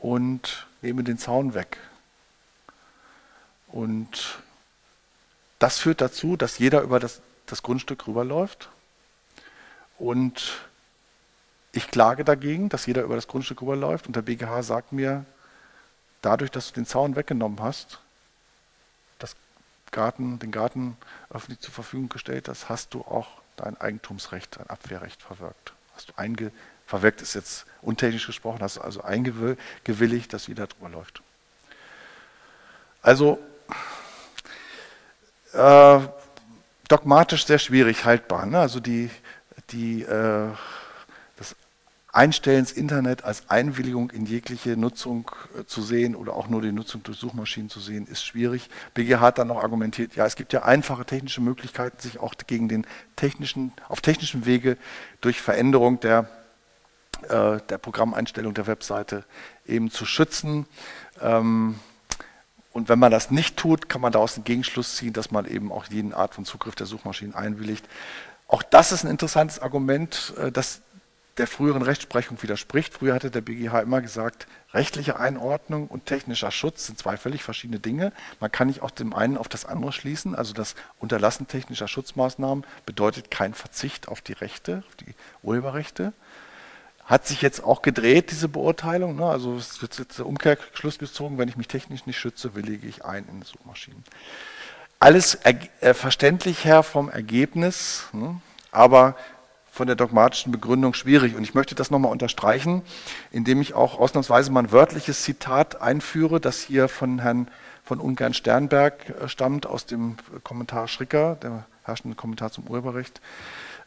und 0.00 0.66
nehme 0.80 1.04
den 1.04 1.18
Zaun 1.18 1.54
weg. 1.54 1.78
Und 3.68 4.38
das 5.58 5.78
führt 5.78 6.00
dazu, 6.00 6.36
dass 6.36 6.58
jeder 6.58 6.80
über 6.80 6.98
das, 6.98 7.20
das 7.46 7.62
Grundstück 7.62 8.06
rüberläuft. 8.06 8.70
Und 9.98 10.69
ich 11.72 11.88
klage 11.88 12.24
dagegen, 12.24 12.68
dass 12.68 12.86
jeder 12.86 13.02
über 13.02 13.14
das 13.14 13.28
Grundstück 13.28 13.62
rüberläuft. 13.62 14.06
Und 14.06 14.16
der 14.16 14.22
BGH 14.22 14.62
sagt 14.62 14.92
mir, 14.92 15.24
dadurch, 16.22 16.50
dass 16.50 16.68
du 16.68 16.74
den 16.74 16.86
Zaun 16.86 17.16
weggenommen 17.16 17.60
hast, 17.60 18.00
Garten, 19.90 20.38
den 20.38 20.50
Garten 20.50 20.96
öffentlich 21.30 21.60
zur 21.60 21.72
Verfügung 21.74 22.08
gestellt 22.08 22.48
hast, 22.48 22.68
hast 22.68 22.94
du 22.94 23.00
auch 23.00 23.28
dein 23.56 23.80
Eigentumsrecht, 23.80 24.58
dein 24.58 24.70
Abwehrrecht 24.70 25.22
verwirkt. 25.22 25.72
Hast 25.94 26.10
du 26.10 26.12
einge 26.16 26.52
verwirkt 26.86 27.22
ist 27.22 27.34
jetzt 27.34 27.66
untechnisch 27.82 28.26
gesprochen, 28.26 28.58
hast 28.62 28.78
du 28.78 28.80
also 28.80 29.02
eingewilligt, 29.02 30.32
dass 30.32 30.48
wieder 30.48 30.66
drüber 30.66 30.88
läuft. 30.88 31.22
Also 33.00 33.38
äh, 35.52 36.00
dogmatisch 36.88 37.46
sehr 37.46 37.60
schwierig 37.60 38.04
haltbar. 38.04 38.44
Ne? 38.44 38.58
Also 38.58 38.80
die, 38.80 39.08
die 39.70 40.02
äh, 40.02 40.48
Einstellen 42.12 42.60
ins 42.60 42.72
Internet 42.72 43.24
als 43.24 43.48
Einwilligung 43.50 44.10
in 44.10 44.26
jegliche 44.26 44.76
Nutzung 44.76 45.30
äh, 45.58 45.64
zu 45.64 45.82
sehen 45.82 46.16
oder 46.16 46.34
auch 46.34 46.48
nur 46.48 46.60
die 46.62 46.72
Nutzung 46.72 47.02
durch 47.02 47.18
Suchmaschinen 47.18 47.70
zu 47.70 47.80
sehen, 47.80 48.06
ist 48.06 48.24
schwierig. 48.24 48.68
BGH 48.94 49.20
hat 49.20 49.38
dann 49.38 49.48
noch 49.48 49.62
argumentiert, 49.62 50.16
ja, 50.16 50.26
es 50.26 50.36
gibt 50.36 50.52
ja 50.52 50.62
einfache 50.64 51.04
technische 51.04 51.40
Möglichkeiten, 51.40 52.00
sich 52.00 52.18
auch 52.18 52.34
gegen 52.46 52.68
den 52.68 52.86
technischen, 53.16 53.72
auf 53.88 54.00
technischem 54.00 54.44
Wege 54.44 54.76
durch 55.20 55.40
Veränderung 55.40 56.00
der, 56.00 56.28
äh, 57.28 57.58
der 57.68 57.78
Programmeinstellung 57.78 58.54
der 58.54 58.66
Webseite 58.66 59.24
eben 59.66 59.90
zu 59.90 60.04
schützen. 60.04 60.66
Ähm, 61.20 61.76
Und 62.72 62.88
wenn 62.88 63.00
man 63.00 63.10
das 63.10 63.32
nicht 63.32 63.56
tut, 63.56 63.88
kann 63.88 64.00
man 64.00 64.12
daraus 64.12 64.36
einen 64.36 64.44
Gegenschluss 64.44 64.94
ziehen, 64.94 65.12
dass 65.12 65.32
man 65.32 65.44
eben 65.44 65.72
auch 65.72 65.86
jeden 65.90 66.14
Art 66.14 66.34
von 66.34 66.44
Zugriff 66.44 66.76
der 66.76 66.86
Suchmaschinen 66.86 67.34
einwilligt. 67.34 67.84
Auch 68.46 68.62
das 68.62 68.92
ist 68.92 69.04
ein 69.04 69.10
interessantes 69.10 69.58
Argument, 69.60 70.34
äh, 70.38 70.52
das 70.52 70.80
der 71.36 71.46
früheren 71.46 71.82
Rechtsprechung 71.82 72.42
widerspricht. 72.42 72.94
Früher 72.94 73.14
hatte 73.14 73.30
der 73.30 73.40
BGH 73.40 73.80
immer 73.80 74.00
gesagt, 74.00 74.46
rechtliche 74.72 75.18
Einordnung 75.18 75.88
und 75.88 76.06
technischer 76.06 76.50
Schutz 76.50 76.86
sind 76.86 76.98
zwei 76.98 77.16
völlig 77.16 77.42
verschiedene 77.42 77.80
Dinge. 77.80 78.12
Man 78.40 78.52
kann 78.52 78.68
nicht 78.68 78.82
aus 78.82 78.94
dem 78.94 79.14
einen 79.14 79.36
auf 79.36 79.48
das 79.48 79.64
andere 79.64 79.92
schließen. 79.92 80.34
Also 80.34 80.52
das 80.52 80.74
Unterlassen 80.98 81.46
technischer 81.46 81.88
Schutzmaßnahmen 81.88 82.64
bedeutet 82.86 83.30
kein 83.30 83.54
Verzicht 83.54 84.08
auf 84.08 84.20
die 84.20 84.32
Rechte, 84.32 84.82
auf 84.88 84.96
die 84.96 85.14
Urheberrechte. 85.42 86.12
Hat 87.04 87.26
sich 87.26 87.42
jetzt 87.42 87.64
auch 87.64 87.82
gedreht, 87.82 88.30
diese 88.30 88.48
Beurteilung. 88.48 89.16
Ne? 89.16 89.26
Also 89.26 89.56
es 89.56 89.82
wird 89.82 89.98
jetzt 89.98 90.18
der 90.18 90.26
Umkehrschluss 90.26 90.98
gezogen, 90.98 91.38
wenn 91.38 91.48
ich 91.48 91.56
mich 91.56 91.68
technisch 91.68 92.06
nicht 92.06 92.18
schütze, 92.18 92.54
willige 92.54 92.86
ich 92.86 93.04
ein 93.04 93.26
in 93.28 93.42
Suchmaschinen. 93.42 94.04
Alles 95.00 95.38
äh, 95.44 95.94
verständlich 95.94 96.64
her 96.64 96.82
vom 96.82 97.08
Ergebnis, 97.08 98.08
ne? 98.12 98.40
aber 98.70 99.16
von 99.80 99.86
der 99.86 99.96
dogmatischen 99.96 100.52
Begründung 100.52 100.92
schwierig. 100.92 101.34
Und 101.34 101.42
ich 101.42 101.54
möchte 101.54 101.74
das 101.74 101.90
nochmal 101.90 102.12
unterstreichen, 102.12 102.82
indem 103.30 103.62
ich 103.62 103.72
auch 103.72 103.98
ausnahmsweise 103.98 104.52
mal 104.52 104.64
ein 104.64 104.72
wörtliches 104.72 105.22
Zitat 105.22 105.80
einführe, 105.80 106.38
das 106.38 106.60
hier 106.60 106.86
von 106.86 107.18
Herrn 107.20 107.48
von 107.82 107.98
Ungern 107.98 108.34
Sternberg 108.34 109.08
äh, 109.08 109.26
stammt, 109.26 109.64
aus 109.64 109.86
dem 109.86 110.16
Kommentar 110.44 110.86
Schricker, 110.86 111.36
der 111.36 111.64
herrschende 111.84 112.14
Kommentar 112.14 112.52
zum 112.52 112.66
Urheberrecht. 112.66 113.22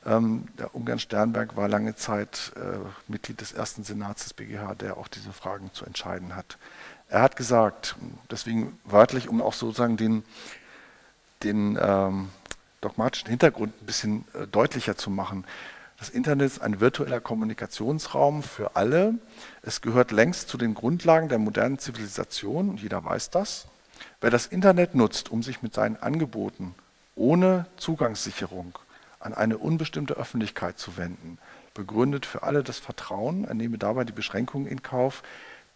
Ähm, 0.04 0.48
der 0.58 0.74
Ungarn 0.74 0.98
Sternberg 0.98 1.56
war 1.56 1.68
lange 1.68 1.96
Zeit 1.96 2.54
äh, 2.56 2.80
Mitglied 3.08 3.40
des 3.40 3.54
ersten 3.54 3.84
Senats 3.84 4.24
des 4.24 4.34
BGH, 4.34 4.74
der 4.74 4.98
auch 4.98 5.08
diese 5.08 5.32
Fragen 5.32 5.70
zu 5.74 5.86
entscheiden 5.86 6.36
hat. 6.36 6.58
Er 7.08 7.22
hat 7.22 7.36
gesagt, 7.36 7.98
deswegen 8.32 8.80
wörtlich, 8.84 9.30
um 9.30 9.44
auch 9.44 9.54
sozusagen 9.54 9.96
den, 9.96 10.24
den 11.44 11.78
ähm, 11.80 12.30
dogmatischen 12.84 13.30
Hintergrund 13.30 13.74
ein 13.82 13.86
bisschen 13.86 14.26
äh, 14.34 14.46
deutlicher 14.48 14.98
zu 14.98 15.10
machen. 15.10 15.46
Das 16.04 16.10
Internet 16.10 16.48
ist 16.48 16.62
ein 16.62 16.82
virtueller 16.82 17.22
Kommunikationsraum 17.22 18.44
für 18.44 18.76
alle. 18.76 19.14
Es 19.62 19.80
gehört 19.80 20.12
längst 20.12 20.50
zu 20.50 20.58
den 20.58 20.74
Grundlagen 20.74 21.30
der 21.30 21.40
modernen 21.40 21.80
Zivilisation 21.80 22.68
und 22.68 22.82
jeder 22.82 23.06
weiß 23.06 23.30
das. 23.30 23.68
Wer 24.20 24.30
das 24.30 24.46
Internet 24.46 24.96
nutzt, 24.96 25.32
um 25.32 25.44
sich 25.44 25.62
mit 25.62 25.74
seinen 25.74 25.96
Angeboten 25.96 26.76
ohne 27.16 27.68
Zugangssicherung 27.78 28.78
an 29.22 29.34
eine 29.34 29.58
unbestimmte 29.58 30.16
Öffentlichkeit 30.16 30.78
zu 30.78 30.98
wenden, 30.98 31.38
begründet 31.74 32.26
für 32.26 32.44
alle 32.44 32.64
das 32.64 32.80
Vertrauen, 32.80 33.46
er 33.46 33.54
nehme 33.54 33.78
dabei 33.78 34.04
die 34.04 34.12
Beschränkungen 34.12 34.68
in 34.68 34.84
Kauf, 34.84 35.24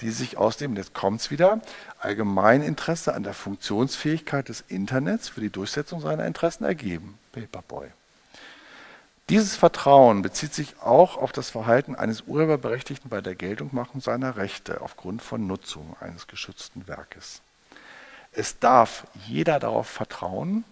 die 0.02 0.10
sich 0.10 0.38
aus 0.38 0.58
dem, 0.58 0.76
jetzt 0.76 0.94
kommt 0.94 1.22
es 1.22 1.32
wieder, 1.32 1.62
Allgemeininteresse 2.00 3.14
an 3.14 3.24
der 3.24 3.34
Funktionsfähigkeit 3.34 4.50
des 4.50 4.66
Internets 4.68 5.30
für 5.30 5.40
die 5.40 5.52
Durchsetzung 5.52 6.02
seiner 6.02 6.26
Interessen 6.26 6.66
ergeben. 6.66 7.18
Paperboy. 7.32 7.88
Dieses 9.30 9.58
Vertrauen 9.58 10.22
bezieht 10.22 10.54
sich 10.54 10.80
auch 10.82 11.18
auf 11.18 11.34
das 11.34 11.50
Verhalten 11.50 11.96
eines 11.96 12.22
Urheberberechtigten 12.22 13.10
bei 13.10 13.20
der 13.20 13.36
Geltungmachung 13.36 14.00
seiner 14.00 14.38
Rechte 14.38 14.80
aufgrund 14.80 15.22
von 15.22 15.46
Nutzung 15.46 15.98
eines 16.00 16.28
geschützten 16.28 16.88
Werkes. 16.88 17.42
Es 18.32 18.58
darf 18.60 19.06
jeder 19.26 19.60
darauf 19.60 19.90
vertrauen, 19.90 20.64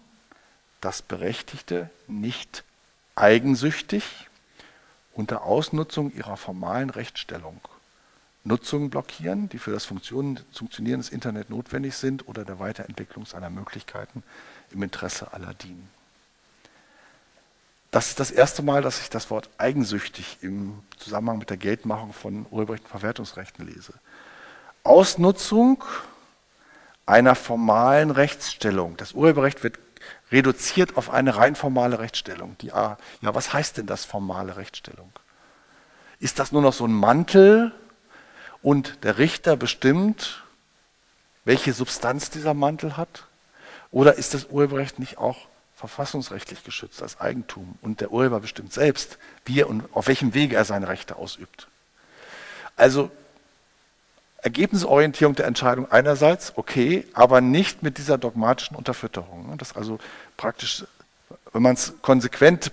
dass 0.80 1.02
Berechtigte 1.02 1.90
nicht 2.06 2.64
eigensüchtig 3.14 4.28
unter 5.12 5.42
Ausnutzung 5.42 6.10
ihrer 6.14 6.38
formalen 6.38 6.88
Rechtsstellung 6.88 7.60
Nutzungen 8.44 8.88
blockieren, 8.88 9.50
die 9.50 9.58
für 9.58 9.72
das 9.72 9.84
Funktionieren 9.84 11.00
des 11.00 11.10
Internet 11.10 11.50
notwendig 11.50 11.94
sind 11.96 12.26
oder 12.26 12.44
der 12.44 12.58
Weiterentwicklung 12.58 13.26
seiner 13.26 13.50
Möglichkeiten 13.50 14.22
im 14.70 14.82
Interesse 14.82 15.34
aller 15.34 15.52
dienen. 15.52 15.90
Das 17.96 18.08
ist 18.08 18.20
das 18.20 18.30
erste 18.30 18.62
Mal, 18.62 18.82
dass 18.82 19.00
ich 19.00 19.08
das 19.08 19.30
Wort 19.30 19.48
eigensüchtig 19.56 20.36
im 20.42 20.82
Zusammenhang 20.98 21.38
mit 21.38 21.48
der 21.48 21.56
Geldmachung 21.56 22.12
von 22.12 22.44
Urheberrechten 22.50 22.90
Verwertungsrechten 22.90 23.66
lese. 23.66 23.94
Ausnutzung 24.82 25.82
einer 27.06 27.34
formalen 27.34 28.10
Rechtsstellung. 28.10 28.98
Das 28.98 29.14
Urheberrecht 29.14 29.64
wird 29.64 29.78
reduziert 30.30 30.98
auf 30.98 31.08
eine 31.08 31.36
rein 31.36 31.54
formale 31.54 31.98
Rechtsstellung. 31.98 32.58
Die, 32.60 32.66
ja, 32.66 32.98
was 33.22 33.54
heißt 33.54 33.78
denn 33.78 33.86
das 33.86 34.04
formale 34.04 34.58
Rechtsstellung? 34.58 35.10
Ist 36.20 36.38
das 36.38 36.52
nur 36.52 36.60
noch 36.60 36.74
so 36.74 36.86
ein 36.86 36.92
Mantel 36.92 37.72
und 38.60 39.04
der 39.04 39.16
Richter 39.16 39.56
bestimmt, 39.56 40.44
welche 41.46 41.72
Substanz 41.72 42.28
dieser 42.28 42.52
Mantel 42.52 42.98
hat? 42.98 43.24
Oder 43.90 44.16
ist 44.16 44.34
das 44.34 44.48
Urheberrecht 44.50 44.98
nicht 44.98 45.16
auch 45.16 45.48
verfassungsrechtlich 45.76 46.64
geschützt 46.64 47.02
als 47.02 47.20
Eigentum 47.20 47.78
und 47.82 48.00
der 48.00 48.10
Urheber 48.10 48.40
bestimmt 48.40 48.72
selbst, 48.72 49.18
wie 49.44 49.60
er 49.60 49.68
und 49.68 49.84
auf 49.92 50.08
welchem 50.08 50.34
Wege 50.34 50.56
er 50.56 50.64
seine 50.64 50.88
Rechte 50.88 51.16
ausübt? 51.16 51.68
Also 52.76 53.10
Ergebnisorientierung 54.38 55.34
der 55.34 55.46
Entscheidung 55.46 55.90
einerseits, 55.90 56.52
okay, 56.56 57.06
aber 57.12 57.40
nicht 57.40 57.82
mit 57.82 57.98
dieser 57.98 58.16
dogmatischen 58.16 58.76
Unterfütterung. 58.76 59.56
Das 59.58 59.76
also 59.76 59.98
praktisch, 60.36 60.84
wenn 61.52 61.62
man 61.62 61.74
es 61.74 61.94
konsequent 62.00 62.72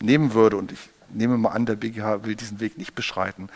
nehmen 0.00 0.32
würde, 0.32 0.56
und 0.56 0.72
ich 0.72 0.78
nehme 1.10 1.36
mal 1.36 1.50
an, 1.50 1.66
der 1.66 1.76
BGH 1.76 2.24
will 2.24 2.34
diesen 2.34 2.60
Weg 2.60 2.78
nicht 2.78 2.94
beschreiten, 2.94 3.48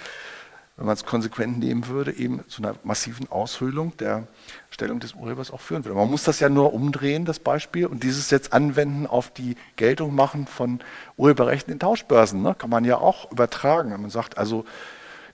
wenn 0.76 0.86
man 0.86 0.94
es 0.94 1.04
konsequent 1.04 1.58
nehmen 1.58 1.86
würde, 1.86 2.12
eben 2.12 2.40
zu 2.48 2.62
einer 2.62 2.74
massiven 2.82 3.30
Aushöhlung 3.30 3.96
der 3.98 4.26
Stellung 4.70 5.00
des 5.00 5.12
Urhebers 5.14 5.50
auch 5.50 5.60
führen 5.60 5.84
würde. 5.84 5.96
Man 5.96 6.10
muss 6.10 6.24
das 6.24 6.40
ja 6.40 6.48
nur 6.48 6.72
umdrehen, 6.72 7.24
das 7.24 7.38
Beispiel, 7.38 7.86
und 7.86 8.02
dieses 8.02 8.30
jetzt 8.30 8.52
anwenden 8.52 9.06
auf 9.06 9.30
die 9.30 9.56
Geltung 9.76 10.14
machen 10.14 10.46
von 10.46 10.80
Urheberrechten 11.16 11.72
in 11.72 11.78
Tauschbörsen. 11.78 12.42
Ne? 12.42 12.54
Kann 12.58 12.70
man 12.70 12.84
ja 12.84 12.96
auch 12.96 13.30
übertragen. 13.30 13.92
Wenn 13.92 14.00
man 14.00 14.10
sagt, 14.10 14.38
also 14.38 14.64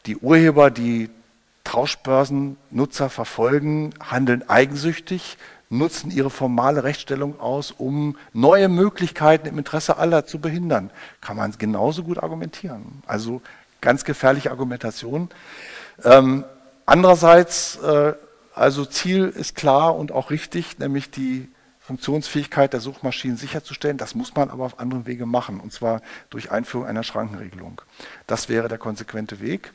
die 0.07 0.17
Urheber, 0.17 0.71
die 0.71 1.09
Tauschbörsennutzer 1.63 3.09
verfolgen, 3.09 3.95
handeln 4.01 4.49
eigensüchtig, 4.49 5.39
nutzen 5.71 6.11
ihre 6.11 6.31
formale 6.31 6.83
Rechtsstellung 6.83 7.39
aus, 7.41 7.71
um 7.71 8.17
neue 8.33 8.69
Möglichkeiten 8.69 9.47
im 9.47 9.59
Interesse 9.59 9.99
aller 9.99 10.27
zu 10.27 10.41
behindern. 10.41 10.91
Kann 11.21 11.37
man 11.37 11.53
genauso 11.59 12.05
gut 12.05 12.19
argumentieren. 12.19 13.03
Also 13.07 13.43
ganz 13.81 14.05
gefährliche 14.05 14.51
Argumentation. 14.51 15.29
Ähm, 16.05 16.45
andererseits, 16.87 17.77
äh, 17.77 18.15
also 18.55 18.85
Ziel 18.85 19.29
ist 19.29 19.55
klar 19.55 19.97
und 19.97 20.13
auch 20.13 20.31
richtig, 20.31 20.79
nämlich 20.79 21.11
die 21.11 21.49
Funktionsfähigkeit 21.89 22.75
der 22.75 22.81
Suchmaschinen 22.81 23.39
sicherzustellen. 23.39 23.97
Das 23.97 24.15
muss 24.15 24.35
man 24.35 24.51
aber 24.51 24.67
auf 24.67 24.79
anderen 24.79 25.07
Wege 25.07 25.25
machen, 25.25 25.59
und 25.59 25.73
zwar 25.73 26.03
durch 26.29 26.51
Einführung 26.51 26.87
einer 26.87 27.03
Schrankenregelung. 27.03 27.81
Das 28.27 28.51
wäre 28.51 28.69
der 28.69 28.77
konsequente 28.77 29.41
Weg. 29.41 29.73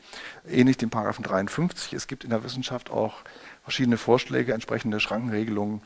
Ähnlich 0.48 0.78
dem 0.78 0.92
Paragraphen 0.92 1.24
53. 1.24 1.94
Es 1.94 2.06
gibt 2.06 2.24
in 2.24 2.30
der 2.30 2.44
Wissenschaft 2.44 2.92
auch 2.92 3.16
verschiedene 3.64 3.98
Vorschläge, 3.98 4.54
entsprechende 4.54 5.00
Schrankenregelungen 5.00 5.82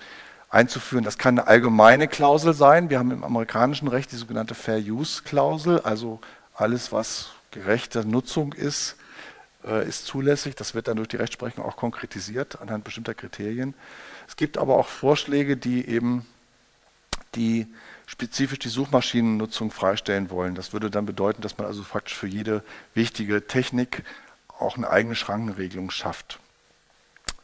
einzuführen. 0.50 1.06
Das 1.06 1.18
kann 1.18 1.40
eine 1.40 1.48
allgemeine 1.48 2.10
Klausel 2.10 2.54
sein. 2.54 2.90
Wir 2.90 3.00
haben 3.00 3.12
im 3.12 3.24
amerikanischen 3.24 3.88
Recht 3.88 4.12
die 4.12 4.18
sogenannte 4.18 4.54
Fair 4.54 4.80
Use 4.80 5.24
Klausel, 5.24 5.80
also 5.80 6.20
alles, 6.54 6.92
was 6.92 7.30
gerechte 7.58 8.06
Nutzung 8.06 8.54
ist, 8.54 8.96
äh, 9.66 9.88
ist 9.88 10.06
zulässig. 10.06 10.56
Das 10.56 10.76
wird 10.76 10.88
dann 10.88 10.98
durch 10.98 11.10
die 11.10 11.18
Rechtsprechung 11.18 11.66
auch 11.66 11.76
konkretisiert 11.76 12.62
anhand 12.62 12.84
bestimmter 12.84 13.14
Kriterien. 13.14 13.74
Es 14.28 14.36
gibt 14.36 14.58
aber 14.58 14.78
auch 14.78 14.88
Vorschläge, 14.88 15.58
die 15.58 15.88
eben 15.88 16.26
die 17.36 17.68
spezifisch 18.06 18.60
die 18.60 18.70
Suchmaschinennutzung 18.70 19.72
freistellen 19.72 20.30
wollen. 20.30 20.56
Das 20.56 20.74
würde 20.74 20.90
dann 20.90 21.06
bedeuten, 21.06 21.42
dass 21.42 21.58
man 21.58 21.68
also 21.68 21.84
praktisch 21.84 22.16
für 22.16 22.28
jede 22.28 22.64
wichtige 22.94 23.46
Technik 23.46 24.04
auch 24.60 24.78
eine 24.78 24.90
eigene 24.90 25.16
Schrankenregelung 25.16 25.92
schafft. 25.92 26.40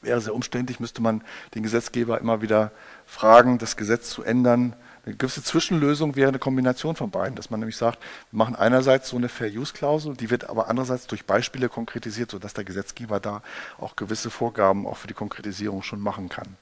Wäre 0.01 0.21
sehr 0.21 0.35
umständlich, 0.35 0.79
müsste 0.79 1.01
man 1.01 1.23
den 1.55 1.63
Gesetzgeber 1.63 2.19
immer 2.19 2.41
wieder 2.41 2.71
fragen, 3.05 3.57
das 3.57 3.77
Gesetz 3.77 4.09
zu 4.09 4.23
ändern, 4.23 4.75
eine 5.05 5.15
gewisse 5.15 5.43
Zwischenlösung 5.43 6.15
wäre 6.15 6.29
eine 6.29 6.39
Kombination 6.39 6.95
von 6.95 7.11
beiden, 7.11 7.35
dass 7.35 7.49
man 7.49 7.59
nämlich 7.59 7.75
sagt, 7.75 7.99
wir 8.31 8.37
machen 8.37 8.55
einerseits 8.55 9.09
so 9.09 9.17
eine 9.17 9.27
Fair-Use-Klausel, 9.27 10.15
die 10.15 10.29
wird 10.29 10.49
aber 10.49 10.69
andererseits 10.69 11.07
durch 11.07 11.25
Beispiele 11.25 11.67
konkretisiert, 11.67 12.31
sodass 12.31 12.53
der 12.53 12.63
Gesetzgeber 12.63 13.19
da 13.19 13.41
auch 13.79 13.97
gewisse 13.97 14.29
Vorgaben 14.29 14.87
auch 14.87 14.95
für 14.95 15.07
die 15.07 15.13
Konkretisierung 15.13 15.83
schon 15.83 15.99
machen 15.99 16.29
kann. 16.29 16.55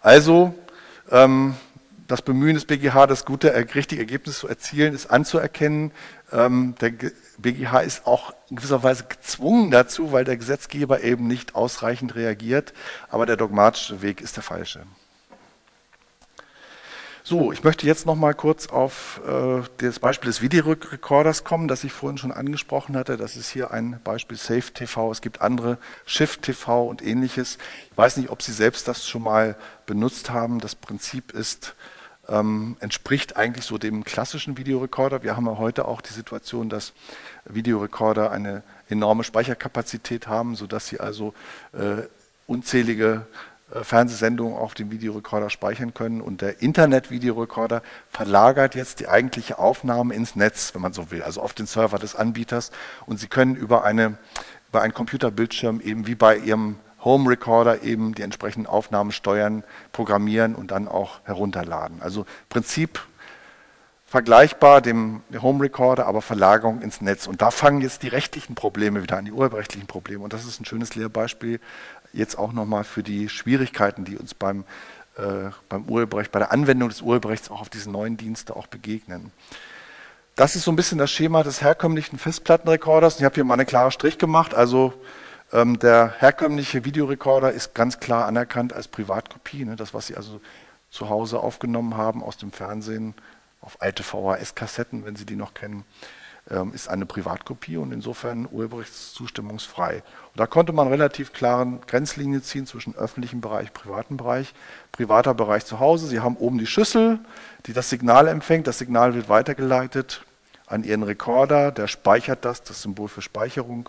Also 0.00 0.54
ähm, 1.10 1.54
das 2.06 2.22
Bemühen 2.22 2.54
des 2.54 2.64
BGH, 2.64 3.06
das 3.06 3.24
gute, 3.24 3.52
richtige 3.74 4.00
Ergebnis 4.00 4.38
zu 4.38 4.48
erzielen, 4.48 4.94
ist 4.94 5.10
anzuerkennen. 5.10 5.90
Ähm, 6.32 6.76
der 6.80 6.92
BGH 7.38 7.80
ist 7.80 8.06
auch 8.06 8.32
in 8.48 8.56
gewisser 8.56 8.82
Weise 8.82 9.04
gezwungen 9.04 9.70
dazu, 9.70 10.12
weil 10.12 10.24
der 10.24 10.36
Gesetzgeber 10.36 11.02
eben 11.02 11.26
nicht 11.26 11.54
ausreichend 11.54 12.14
reagiert. 12.14 12.72
Aber 13.10 13.26
der 13.26 13.36
dogmatische 13.36 14.02
Weg 14.02 14.20
ist 14.20 14.36
der 14.36 14.42
falsche. 14.42 14.84
So, 17.28 17.50
ich 17.50 17.64
möchte 17.64 17.88
jetzt 17.88 18.06
noch 18.06 18.14
mal 18.14 18.34
kurz 18.34 18.68
auf 18.68 19.20
äh, 19.26 19.60
das 19.78 19.98
Beispiel 19.98 20.28
des 20.28 20.42
Videorekorders 20.42 21.42
kommen, 21.42 21.66
das 21.66 21.82
ich 21.82 21.90
vorhin 21.92 22.18
schon 22.18 22.30
angesprochen 22.30 22.96
hatte. 22.96 23.16
Das 23.16 23.36
ist 23.36 23.50
hier 23.50 23.72
ein 23.72 23.98
Beispiel 24.04 24.36
Safe 24.36 24.72
TV. 24.72 25.10
Es 25.10 25.22
gibt 25.22 25.40
andere 25.40 25.78
Shift 26.04 26.42
TV 26.42 26.86
und 26.86 27.04
ähnliches. 27.04 27.58
Ich 27.90 27.98
weiß 27.98 28.18
nicht, 28.18 28.30
ob 28.30 28.42
Sie 28.42 28.52
selbst 28.52 28.86
das 28.86 29.08
schon 29.08 29.24
mal 29.24 29.56
benutzt 29.86 30.30
haben. 30.30 30.60
Das 30.60 30.76
Prinzip 30.76 31.32
ist, 31.32 31.74
ähm, 32.28 32.76
entspricht 32.78 33.36
eigentlich 33.36 33.64
so 33.64 33.76
dem 33.76 34.04
klassischen 34.04 34.56
Videorekorder. 34.56 35.24
Wir 35.24 35.34
haben 35.34 35.46
ja 35.46 35.58
heute 35.58 35.88
auch 35.88 36.02
die 36.02 36.12
Situation, 36.12 36.68
dass 36.68 36.92
Videorekorder 37.44 38.30
eine 38.30 38.62
enorme 38.88 39.24
Speicherkapazität 39.24 40.28
haben, 40.28 40.54
sodass 40.54 40.86
sie 40.86 41.00
also 41.00 41.34
äh, 41.72 42.02
unzählige 42.46 43.26
äh, 43.26 43.55
Fernsehsendungen 43.70 44.56
auf 44.56 44.74
dem 44.74 44.90
Videorekorder 44.90 45.50
speichern 45.50 45.92
können. 45.94 46.20
Und 46.20 46.40
der 46.40 46.62
Internet-Videorekorder 46.62 47.82
verlagert 48.10 48.74
jetzt 48.74 49.00
die 49.00 49.08
eigentliche 49.08 49.58
Aufnahme 49.58 50.14
ins 50.14 50.36
Netz, 50.36 50.74
wenn 50.74 50.82
man 50.82 50.92
so 50.92 51.10
will, 51.10 51.22
also 51.22 51.40
auf 51.40 51.52
den 51.52 51.66
Server 51.66 51.98
des 51.98 52.14
Anbieters. 52.14 52.70
Und 53.06 53.18
Sie 53.18 53.26
können 53.26 53.56
über, 53.56 53.84
eine, 53.84 54.18
über 54.68 54.82
einen 54.82 54.94
Computerbildschirm 54.94 55.80
eben 55.80 56.06
wie 56.06 56.14
bei 56.14 56.36
Ihrem 56.36 56.76
Home 57.04 57.30
Recorder 57.30 57.82
eben 57.82 58.14
die 58.14 58.22
entsprechenden 58.22 58.66
Aufnahmen 58.66 59.12
steuern, 59.12 59.62
programmieren 59.92 60.54
und 60.56 60.72
dann 60.72 60.88
auch 60.88 61.20
herunterladen. 61.24 62.02
Also 62.02 62.26
Prinzip 62.48 63.00
vergleichbar 64.06 64.80
dem 64.80 65.22
Home 65.42 65.64
Recorder, 65.64 66.06
aber 66.06 66.22
Verlagerung 66.22 66.80
ins 66.80 67.00
Netz. 67.00 67.26
Und 67.26 67.42
da 67.42 67.50
fangen 67.50 67.80
jetzt 67.80 68.02
die 68.02 68.08
rechtlichen 68.08 68.54
Probleme 68.54 69.02
wieder 69.02 69.16
an, 69.16 69.24
die 69.24 69.32
urheberrechtlichen 69.32 69.88
Probleme. 69.88 70.22
Und 70.22 70.32
das 70.32 70.44
ist 70.44 70.60
ein 70.60 70.64
schönes 70.64 70.94
Lehrbeispiel 70.94 71.60
jetzt 72.12 72.38
auch 72.38 72.52
nochmal 72.52 72.84
für 72.84 73.02
die 73.02 73.28
Schwierigkeiten, 73.28 74.04
die 74.04 74.16
uns 74.16 74.32
beim, 74.32 74.64
äh, 75.16 75.50
beim 75.68 75.84
Urheberrecht, 75.84 76.32
bei 76.32 76.38
der 76.38 76.52
Anwendung 76.52 76.88
des 76.88 77.02
Urheberrechts 77.02 77.50
auch 77.50 77.60
auf 77.60 77.68
diese 77.68 77.90
neuen 77.90 78.16
Dienste 78.16 78.56
auch 78.56 78.68
begegnen. 78.68 79.32
Das 80.36 80.54
ist 80.54 80.64
so 80.64 80.72
ein 80.72 80.76
bisschen 80.76 80.98
das 80.98 81.10
Schema 81.10 81.42
des 81.42 81.60
herkömmlichen 81.60 82.18
Festplattenrekorders. 82.18 83.18
Ich 83.18 83.24
habe 83.24 83.34
hier 83.34 83.44
mal 83.44 83.54
einen 83.54 83.66
klaren 83.66 83.90
Strich 83.90 84.18
gemacht. 84.18 84.54
Also 84.54 84.94
ähm, 85.52 85.78
der 85.78 86.14
herkömmliche 86.18 86.84
Videorekorder 86.84 87.52
ist 87.52 87.74
ganz 87.74 88.00
klar 88.00 88.26
anerkannt 88.26 88.72
als 88.72 88.88
Privatkopie. 88.88 89.64
Ne? 89.64 89.76
Das, 89.76 89.94
was 89.94 90.06
Sie 90.06 90.16
also 90.16 90.40
zu 90.90 91.08
Hause 91.08 91.40
aufgenommen 91.40 91.96
haben 91.96 92.22
aus 92.22 92.36
dem 92.36 92.52
Fernsehen, 92.52 93.14
auf 93.60 93.80
alte 93.80 94.02
VHS-Kassetten, 94.02 95.04
wenn 95.04 95.16
Sie 95.16 95.26
die 95.26 95.36
noch 95.36 95.54
kennen, 95.54 95.84
ähm, 96.50 96.72
ist 96.72 96.88
eine 96.88 97.06
Privatkopie 97.06 97.76
und 97.76 97.92
insofern 97.92 98.48
urheberrechtszustimmungsfrei. 98.50 99.96
Und 99.96 100.40
da 100.40 100.46
konnte 100.46 100.72
man 100.72 100.88
relativ 100.88 101.32
klaren 101.32 101.80
Grenzlinien 101.86 102.42
ziehen 102.42 102.66
zwischen 102.66 102.94
öffentlichem 102.94 103.40
Bereich, 103.40 103.72
privatem 103.72 104.16
Bereich, 104.16 104.54
privater 104.92 105.34
Bereich 105.34 105.64
zu 105.64 105.80
Hause. 105.80 106.06
Sie 106.06 106.20
haben 106.20 106.36
oben 106.36 106.58
die 106.58 106.66
Schüssel, 106.66 107.18
die 107.66 107.72
das 107.72 107.90
Signal 107.90 108.28
empfängt. 108.28 108.66
Das 108.66 108.78
Signal 108.78 109.14
wird 109.14 109.28
weitergeleitet 109.28 110.24
an 110.66 110.84
Ihren 110.84 111.02
Rekorder, 111.02 111.72
der 111.72 111.88
speichert 111.88 112.44
das, 112.44 112.62
das 112.62 112.82
Symbol 112.82 113.08
für 113.08 113.22
Speicherung, 113.22 113.88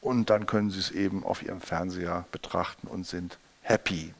und 0.00 0.28
dann 0.30 0.46
können 0.46 0.70
Sie 0.70 0.78
es 0.78 0.90
eben 0.90 1.24
auf 1.24 1.42
Ihrem 1.42 1.60
Fernseher 1.60 2.26
betrachten 2.30 2.88
und 2.88 3.06
sind 3.06 3.38
happy. 3.62 4.12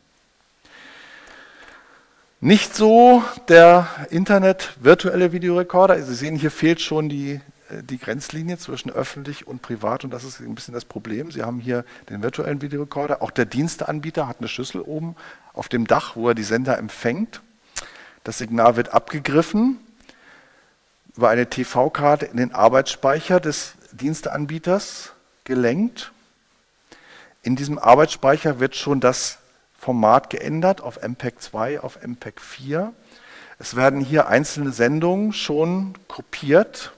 Nicht 2.44 2.76
so 2.76 3.24
der 3.48 3.88
Internet 4.10 4.74
virtuelle 4.78 5.32
Videorekorder. 5.32 6.02
Sie 6.02 6.14
sehen, 6.14 6.36
hier 6.36 6.50
fehlt 6.50 6.82
schon 6.82 7.08
die 7.08 7.40
äh, 7.70 7.82
die 7.82 7.96
Grenzlinie 7.96 8.58
zwischen 8.58 8.90
öffentlich 8.90 9.46
und 9.46 9.62
privat 9.62 10.04
und 10.04 10.10
das 10.10 10.24
ist 10.24 10.40
ein 10.40 10.54
bisschen 10.54 10.74
das 10.74 10.84
Problem. 10.84 11.30
Sie 11.30 11.42
haben 11.42 11.58
hier 11.58 11.86
den 12.10 12.22
virtuellen 12.22 12.60
Videorekorder. 12.60 13.22
Auch 13.22 13.30
der 13.30 13.46
Diensteanbieter 13.46 14.28
hat 14.28 14.40
eine 14.40 14.48
Schüssel 14.48 14.82
oben 14.82 15.16
auf 15.54 15.70
dem 15.70 15.86
Dach, 15.86 16.16
wo 16.16 16.28
er 16.28 16.34
die 16.34 16.42
Sender 16.42 16.76
empfängt. 16.76 17.40
Das 18.24 18.36
Signal 18.36 18.76
wird 18.76 18.92
abgegriffen 18.92 19.78
über 21.16 21.30
eine 21.30 21.48
TV-Karte 21.48 22.26
in 22.26 22.36
den 22.36 22.52
Arbeitsspeicher 22.52 23.40
des 23.40 23.72
Diensteanbieters 23.92 25.14
gelenkt. 25.44 26.12
In 27.40 27.56
diesem 27.56 27.78
Arbeitsspeicher 27.78 28.60
wird 28.60 28.76
schon 28.76 29.00
das 29.00 29.38
Format 29.84 30.30
geändert 30.30 30.80
auf 30.80 31.02
MPEG 31.02 31.42
2, 31.42 31.80
auf 31.80 32.02
MPEG 32.02 32.40
4. 32.40 32.94
Es 33.58 33.76
werden 33.76 34.00
hier 34.00 34.28
einzelne 34.28 34.72
Sendungen 34.72 35.34
schon 35.34 35.92
kopiert 36.08 36.92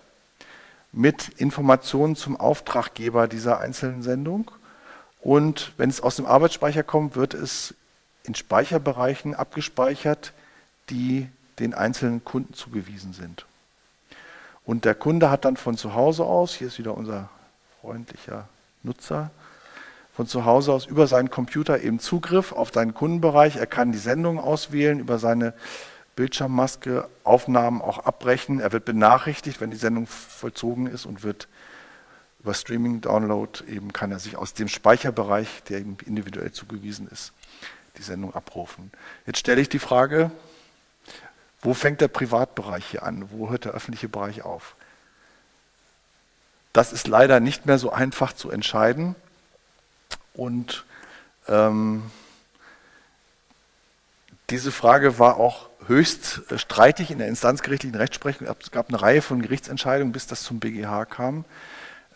mit 0.93 1.29
Informationen 1.31 2.15
zum 2.15 2.39
Auftraggeber 2.39 3.27
dieser 3.27 3.59
einzelnen 3.59 4.05
Sendung. 4.05 4.53
Und 5.21 5.73
wenn 5.79 5.91
es 5.91 6.01
aus 6.01 6.15
dem 6.15 6.27
Arbeitsspeicher 6.27 6.85
kommt, 6.85 7.17
wird 7.17 7.35
es 7.35 7.75
in 8.23 8.37
Speicherbereichen 8.37 9.35
abgespeichert, 9.35 10.33
die 10.89 11.29
den 11.59 11.75
einzelnen 11.75 12.25
Kunden 12.25 12.55
zugewiesen 12.55 13.13
sind. 13.13 13.47
Und 14.65 14.85
der 14.85 14.95
Kunde 14.95 15.29
hat 15.29 15.45
dann 15.45 15.57
von 15.57 15.77
zu 15.77 15.95
Hause 15.95 16.25
aus, 16.25 16.55
hier 16.55 16.69
ist 16.69 16.79
wieder 16.79 16.97
unser 16.97 17.31
freundlicher 17.81 18.49
Nutzer, 18.85 19.33
von 20.17 20.27
zu 20.27 20.47
Hause 20.47 20.73
aus 20.73 20.87
über 20.87 21.07
seinen 21.07 21.31
Computer 21.31 21.83
eben 21.83 22.01
Zugriff 22.01 22.53
auf 22.53 22.73
seinen 22.73 22.95
Kundenbereich. 22.95 23.57
Er 23.57 23.67
kann 23.67 23.93
die 23.93 23.99
Sendung 23.99 24.41
auswählen 24.41 24.99
über 24.99 25.19
seine 25.19 25.53
Bildschirmmaske 26.17 27.07
Aufnahmen 27.23 27.83
auch 27.83 27.99
abbrechen. 27.99 28.59
Er 28.59 28.73
wird 28.73 28.87
benachrichtigt, 28.87 29.61
wenn 29.61 29.71
die 29.71 29.77
Sendung 29.77 30.07
vollzogen 30.07 30.87
ist 30.87 31.05
und 31.05 31.23
wird 31.23 31.49
über 32.41 32.55
Streaming-Download 32.55 33.65
eben 33.69 33.93
kann 33.93 34.11
er 34.11 34.19
sich 34.19 34.39
aus 34.39 34.55
dem 34.55 34.69
Speicherbereich, 34.69 35.65
der 35.69 35.81
ihm 35.81 35.99
individuell 36.07 36.51
zugewiesen 36.51 37.09
ist, 37.09 37.33
die 37.99 38.03
Sendung 38.03 38.35
abrufen. 38.35 38.91
Jetzt 39.27 39.41
stelle 39.41 39.61
ich 39.61 39.69
die 39.69 39.79
Frage, 39.79 40.31
wo 41.61 41.75
fängt 41.75 42.01
der 42.01 42.09
Privatbereich 42.09 42.87
hier 42.87 43.03
an? 43.03 43.29
Wo 43.33 43.51
hört 43.51 43.67
der 43.67 43.73
öffentliche 43.73 44.09
Bereich 44.09 44.43
auf? 44.43 44.77
Das 46.73 46.95
ist 46.95 47.07
leider 47.07 47.39
nicht 47.41 47.67
mehr 47.67 47.79
so 47.79 47.93
einfach 47.93 48.33
zu 48.33 48.51
entscheiden. 48.51 49.15
Und 50.37 50.85
ähm, 51.49 52.03
diese 54.51 54.71
Frage 54.71 55.19
war 55.19 55.39
auch 55.39 55.69
höchst 55.87 56.43
äh, 56.51 56.59
streitig 56.59 57.11
in 57.11 57.19
der 57.19 57.29
instanzgerichtlichen 57.29 57.97
Rechtsprechung. 57.97 58.47
Es 58.61 58.71
gab 58.71 58.89
eine 58.89 59.01
Reihe 59.01 59.23
von 59.23 59.43
Gerichtsentscheidungen, 59.43 60.13
bis 60.13 60.27
das 60.27 60.43
zum 60.43 60.61
BGH 60.61 61.07
kam. 61.07 61.45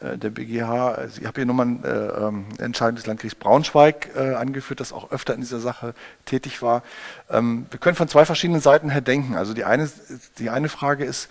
Äh, 0.00 0.18
der 0.18 0.30
BGH, 0.30 0.92
also 0.92 1.20
ich 1.20 1.26
habe 1.26 1.40
hier 1.40 1.46
nochmal 1.46 1.66
eine 1.66 1.86
äh, 1.86 2.26
ähm, 2.26 2.46
Entscheidung 2.58 2.96
des 2.96 3.06
Landgerichts 3.06 3.38
Braunschweig 3.38 4.14
angeführt, 4.16 4.80
das 4.80 4.92
auch 4.92 5.10
öfter 5.10 5.34
in 5.34 5.40
dieser 5.40 5.60
Sache 5.60 5.94
tätig 6.26 6.62
war. 6.62 6.82
Ähm, 7.30 7.66
wir 7.70 7.80
können 7.80 7.96
von 7.96 8.08
zwei 8.08 8.24
verschiedenen 8.24 8.60
Seiten 8.60 8.90
her 8.90 9.00
denken. 9.00 9.34
Also 9.34 9.54
die 9.54 9.64
eine, 9.64 9.90
die 10.38 10.50
eine 10.50 10.68
Frage 10.68 11.04
ist, 11.04 11.30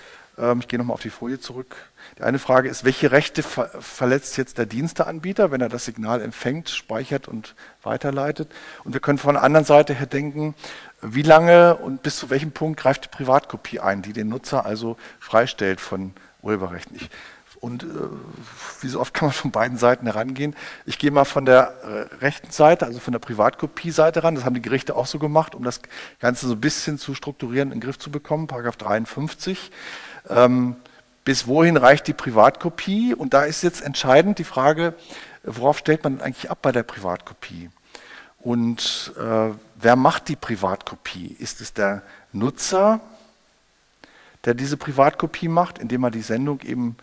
ich 0.59 0.67
gehe 0.67 0.79
nochmal 0.79 0.93
auf 0.93 1.01
die 1.01 1.09
Folie 1.09 1.39
zurück. 1.39 1.75
Die 2.17 2.23
eine 2.23 2.39
Frage 2.39 2.69
ist, 2.69 2.85
welche 2.85 3.11
Rechte 3.11 3.43
verletzt 3.43 4.37
jetzt 4.37 4.57
der 4.57 4.65
Diensteanbieter, 4.65 5.51
wenn 5.51 5.61
er 5.61 5.69
das 5.69 5.85
Signal 5.85 6.21
empfängt, 6.21 6.69
speichert 6.69 7.27
und 7.27 7.55
weiterleitet? 7.83 8.51
Und 8.83 8.93
wir 8.93 9.01
können 9.01 9.17
von 9.17 9.35
der 9.35 9.43
anderen 9.43 9.65
Seite 9.65 9.93
her 9.93 10.05
denken, 10.05 10.55
wie 11.01 11.21
lange 11.21 11.75
und 11.75 12.03
bis 12.03 12.17
zu 12.17 12.29
welchem 12.29 12.51
Punkt 12.51 12.79
greift 12.79 13.05
die 13.05 13.09
Privatkopie 13.09 13.79
ein, 13.79 14.01
die 14.01 14.13
den 14.13 14.29
Nutzer 14.29 14.65
also 14.65 14.97
freistellt 15.19 15.81
von 15.81 16.13
Urheberrechten? 16.41 16.95
Ich, 16.95 17.09
und 17.59 17.83
äh, 17.83 17.87
wie 18.81 18.87
so 18.87 18.99
oft 18.99 19.13
kann 19.13 19.27
man 19.27 19.33
von 19.33 19.51
beiden 19.51 19.77
Seiten 19.77 20.05
herangehen. 20.05 20.55
Ich 20.85 20.97
gehe 20.97 21.11
mal 21.11 21.25
von 21.25 21.45
der 21.45 21.73
äh, 21.83 22.15
rechten 22.23 22.51
Seite, 22.51 22.85
also 22.85 22.99
von 22.99 23.11
der 23.11 23.19
Privatkopie-Seite 23.19 24.23
ran. 24.23 24.35
Das 24.35 24.45
haben 24.45 24.53
die 24.53 24.61
Gerichte 24.61 24.95
auch 24.95 25.05
so 25.05 25.19
gemacht, 25.19 25.55
um 25.55 25.63
das 25.63 25.81
Ganze 26.19 26.47
so 26.47 26.53
ein 26.53 26.61
bisschen 26.61 26.97
zu 26.97 27.13
strukturieren, 27.13 27.71
in 27.71 27.79
den 27.79 27.85
Griff 27.85 27.99
zu 27.99 28.11
bekommen. 28.11 28.47
Paragraph 28.47 28.77
53. 28.77 29.71
Ähm, 30.29 30.75
bis 31.25 31.47
wohin 31.47 31.77
reicht 31.77 32.07
die 32.07 32.13
Privatkopie? 32.13 33.13
Und 33.13 33.33
da 33.33 33.43
ist 33.43 33.61
jetzt 33.61 33.81
entscheidend 33.81 34.39
die 34.39 34.43
Frage, 34.43 34.93
worauf 35.43 35.79
stellt 35.79 36.03
man 36.03 36.21
eigentlich 36.21 36.49
ab 36.49 36.59
bei 36.61 36.71
der 36.71 36.83
Privatkopie? 36.83 37.69
Und 38.39 39.13
äh, 39.19 39.49
wer 39.75 39.95
macht 39.95 40.29
die 40.29 40.35
Privatkopie? 40.35 41.35
Ist 41.39 41.61
es 41.61 41.73
der 41.73 42.03
Nutzer, 42.31 43.01
der 44.45 44.53
diese 44.53 44.77
Privatkopie 44.77 45.49
macht, 45.49 45.79
indem 45.79 46.03
er 46.03 46.11
die 46.11 46.21
Sendung 46.21 46.61
eben 46.61 46.95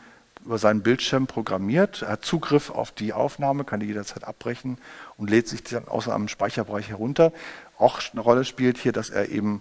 über 0.47 0.59
seinen 0.59 0.83
Bildschirm 0.83 1.27
programmiert. 1.27 2.03
Er 2.03 2.13
hat 2.13 2.25
Zugriff 2.25 2.71
auf 2.71 2.93
die 2.93 3.13
Aufnahme, 3.13 3.65
kann 3.65 3.81
die 3.81 3.87
jederzeit 3.87 4.25
abbrechen 4.25 4.79
und 5.17 5.29
lädt 5.29 5.49
sich 5.49 5.65
dann 5.65 5.89
aus 5.89 6.09
einem 6.09 6.29
Speicherbereich 6.29 6.89
herunter. 6.89 7.33
Auch 7.79 8.01
eine 8.13 8.21
Rolle 8.21 8.45
spielt 8.45 8.79
hier, 8.79 8.93
dass 8.93 9.11
er 9.11 9.29
eben 9.29 9.61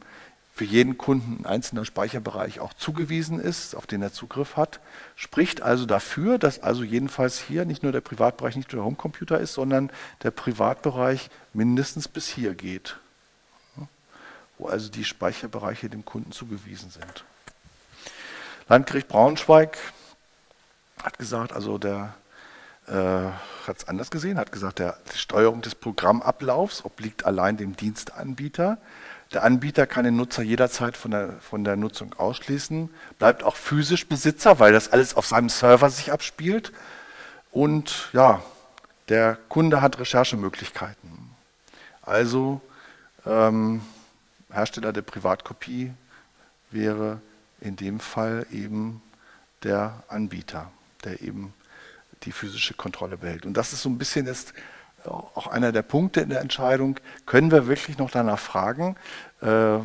für 0.56 0.64
jeden 0.64 0.98
Kunden 0.98 1.42
ein 1.42 1.46
einzelner 1.46 1.84
Speicherbereich 1.84 2.62
auch 2.62 2.74
zugewiesen 2.74 3.42
ist, 3.42 3.76
auf 3.76 3.88
den 3.88 4.02
er 4.02 4.14
Zugriff 4.14 4.56
hat. 4.56 4.80
Spricht 5.18 5.62
also 5.62 5.86
dafür, 5.86 6.38
dass 6.38 6.64
also 6.64 6.82
jedenfalls 6.82 7.40
hier 7.40 7.66
nicht 7.66 7.84
nur 7.84 7.92
der 7.92 8.00
Privatbereich, 8.00 8.56
nicht 8.56 8.72
nur 8.72 8.80
der 8.80 8.86
Homecomputer 8.86 9.38
ist, 9.38 9.54
sondern 9.54 9.92
der 10.24 10.32
Privatbereich 10.32 11.30
mindestens 11.52 12.08
bis 12.08 12.30
hier 12.30 12.56
geht, 12.56 12.96
wo 14.58 14.68
also 14.68 14.90
die 14.90 15.04
Speicherbereiche 15.04 15.90
dem 15.90 16.06
Kunden 16.06 16.32
zugewiesen 16.32 16.90
sind. 16.90 17.26
Landgericht 18.70 19.10
Braunschweig 19.10 19.78
hat 21.04 21.20
gesagt, 21.20 21.52
also 21.52 21.78
der 21.78 22.16
äh, 22.88 22.94
hat 22.94 23.78
es 23.78 23.88
anders 23.90 24.10
gesehen, 24.10 24.38
hat 24.38 24.54
gesagt, 24.54 24.80
der, 24.80 24.98
die 25.14 25.18
Steuerung 25.18 25.62
des 25.62 25.76
Programmablaufs 25.76 26.86
obliegt 26.86 27.26
allein 27.26 27.58
dem 27.58 27.76
Dienstanbieter. 27.76 28.78
Der 29.34 29.44
Anbieter 29.44 29.88
kann 29.88 30.06
den 30.06 30.16
Nutzer 30.16 30.44
jederzeit 30.44 30.96
von 30.96 31.12
der, 31.12 31.34
von 31.42 31.64
der 31.64 31.76
Nutzung 31.76 32.14
ausschließen, 32.14 32.90
bleibt 33.18 33.44
auch 33.44 33.56
physisch 33.56 34.08
Besitzer, 34.08 34.60
weil 34.60 34.72
das 34.72 34.92
alles 34.92 35.16
auf 35.16 35.26
seinem 35.26 35.50
Server 35.50 35.90
sich 35.90 36.12
abspielt. 36.12 36.72
Und 37.52 38.10
ja, 38.14 38.44
der 39.10 39.38
Kunde 39.50 39.82
hat 39.82 40.00
Recherchemöglichkeiten. 40.00 41.32
Also 42.02 42.62
ähm, 43.26 43.82
Hersteller 44.52 44.94
der 44.94 45.02
Privatkopie 45.02 45.92
wäre 46.72 47.20
in 47.62 47.76
dem 47.76 48.00
Fall 48.00 48.46
eben 48.52 49.02
der 49.64 50.04
Anbieter, 50.08 50.72
der 51.04 51.22
eben 51.22 51.54
die 52.24 52.32
physische 52.32 52.74
Kontrolle 52.74 53.18
behält. 53.18 53.46
Und 53.46 53.56
das 53.56 53.74
ist 53.74 53.82
so 53.82 53.90
ein 53.90 53.98
bisschen 53.98 54.28
jetzt 54.28 54.54
auch 55.08 55.48
einer 55.48 55.72
der 55.72 55.82
Punkte 55.82 56.22
in 56.22 56.30
der 56.30 56.42
Entscheidung, 56.42 57.00
können 57.26 57.52
wir 57.52 57.68
wirklich 57.68 57.98
noch 57.98 58.12
danach 58.12 58.40
fragen, 58.40 58.96
äh, 59.42 59.80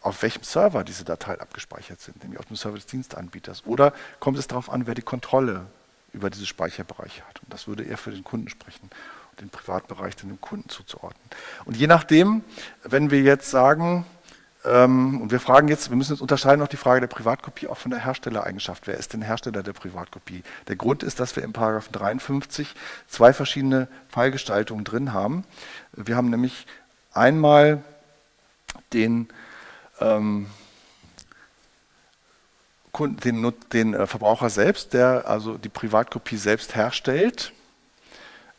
auf 0.00 0.22
welchem 0.22 0.42
Server 0.42 0.84
diese 0.84 1.04
Dateien 1.04 1.40
abgespeichert 1.40 2.00
sind, 2.00 2.22
nämlich 2.22 2.40
auf 2.40 2.46
dem 2.46 2.56
Server 2.56 2.76
des 2.76 2.86
Dienstanbieters. 2.86 3.64
Oder 3.66 3.92
kommt 4.20 4.38
es 4.38 4.48
darauf 4.48 4.70
an, 4.70 4.86
wer 4.86 4.94
die 4.94 5.02
Kontrolle 5.02 5.66
über 6.12 6.30
diese 6.30 6.46
Speicherbereiche 6.46 7.22
hat. 7.26 7.42
Und 7.42 7.52
das 7.52 7.66
würde 7.66 7.84
eher 7.84 7.96
für 7.96 8.10
den 8.10 8.24
Kunden 8.24 8.48
sprechen, 8.48 8.90
den 9.40 9.48
Privatbereich 9.48 10.16
dem 10.16 10.40
Kunden 10.40 10.68
zuzuordnen. 10.68 11.22
Und 11.64 11.76
je 11.76 11.86
nachdem, 11.86 12.44
wenn 12.82 13.10
wir 13.10 13.22
jetzt 13.22 13.50
sagen, 13.50 14.04
und 14.64 15.32
wir 15.32 15.40
fragen 15.40 15.66
jetzt, 15.66 15.90
wir 15.90 15.96
müssen 15.96 16.12
jetzt 16.12 16.20
unterscheiden 16.20 16.60
noch 16.60 16.68
die 16.68 16.76
Frage 16.76 17.00
der 17.00 17.08
Privatkopie 17.08 17.66
auch 17.66 17.78
von 17.78 17.90
der 17.90 18.04
Herstellereigenschaft. 18.04 18.86
Wer 18.86 18.96
ist 18.96 19.12
denn 19.12 19.22
Hersteller 19.22 19.64
der 19.64 19.72
Privatkopie? 19.72 20.44
Der 20.68 20.76
Grund 20.76 21.02
ist, 21.02 21.18
dass 21.18 21.34
wir 21.34 21.42
im 21.42 21.52
Paragraphen 21.52 21.92
53 21.92 22.74
zwei 23.08 23.32
verschiedene 23.32 23.88
Fallgestaltungen 24.08 24.84
drin 24.84 25.12
haben. 25.12 25.44
Wir 25.92 26.16
haben 26.16 26.30
nämlich 26.30 26.66
einmal 27.12 27.82
den, 28.92 29.28
ähm, 30.00 30.46
den, 32.96 33.52
den 33.72 33.94
äh, 33.94 34.06
Verbraucher 34.06 34.48
selbst, 34.48 34.92
der 34.92 35.26
also 35.26 35.58
die 35.58 35.70
Privatkopie 35.70 36.36
selbst 36.36 36.76
herstellt. 36.76 37.52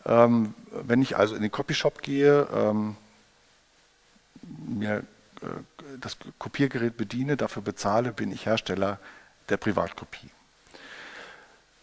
Ähm, 0.06 0.54
wenn 0.70 1.02
ich 1.02 1.16
also 1.16 1.36
in 1.36 1.42
den 1.42 1.52
Copyshop 1.52 2.02
gehe, 2.02 2.46
ähm, 2.54 2.98
mir 4.68 5.06
das 6.00 6.18
Kopiergerät 6.40 6.98
bediene, 6.98 7.38
dafür 7.38 7.62
bezahle, 7.62 8.12
bin 8.12 8.32
ich 8.32 8.46
Hersteller 8.46 9.00
der 9.50 9.58
Privatkopie. 9.58 10.30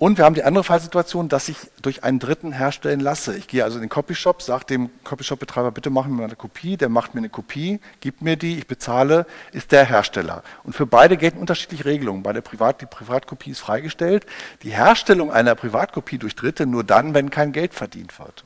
Und 0.00 0.16
wir 0.16 0.24
haben 0.24 0.34
die 0.34 0.44
andere 0.44 0.64
Fallsituation, 0.64 1.28
dass 1.28 1.50
ich 1.50 1.58
durch 1.82 2.04
einen 2.04 2.18
Dritten 2.18 2.52
herstellen 2.52 3.00
lasse. 3.00 3.36
Ich 3.36 3.48
gehe 3.48 3.64
also 3.64 3.76
in 3.76 3.82
den 3.82 3.90
Copyshop, 3.90 4.40
sage 4.40 4.64
dem 4.64 4.88
Copyshop-Betreiber, 5.04 5.72
bitte 5.72 5.90
machen 5.90 6.16
mir 6.16 6.24
eine 6.24 6.36
Kopie. 6.36 6.78
Der 6.78 6.88
macht 6.88 7.14
mir 7.14 7.18
eine 7.18 7.28
Kopie, 7.28 7.80
gibt 8.00 8.22
mir 8.22 8.36
die, 8.36 8.56
ich 8.56 8.66
bezahle, 8.66 9.26
ist 9.52 9.72
der 9.72 9.84
Hersteller. 9.84 10.42
Und 10.64 10.74
für 10.74 10.86
beide 10.86 11.18
gelten 11.18 11.36
unterschiedliche 11.36 11.84
Regelungen. 11.84 12.22
Bei 12.22 12.32
der 12.32 12.40
Privat, 12.40 12.80
die 12.80 12.86
Privatkopie 12.86 13.50
ist 13.50 13.60
freigestellt. 13.60 14.24
Die 14.62 14.70
Herstellung 14.70 15.30
einer 15.30 15.54
Privatkopie 15.54 16.16
durch 16.16 16.34
Dritte 16.34 16.64
nur 16.64 16.82
dann, 16.82 17.12
wenn 17.12 17.28
kein 17.28 17.52
Geld 17.52 17.74
verdient 17.74 18.18
wird. 18.18 18.44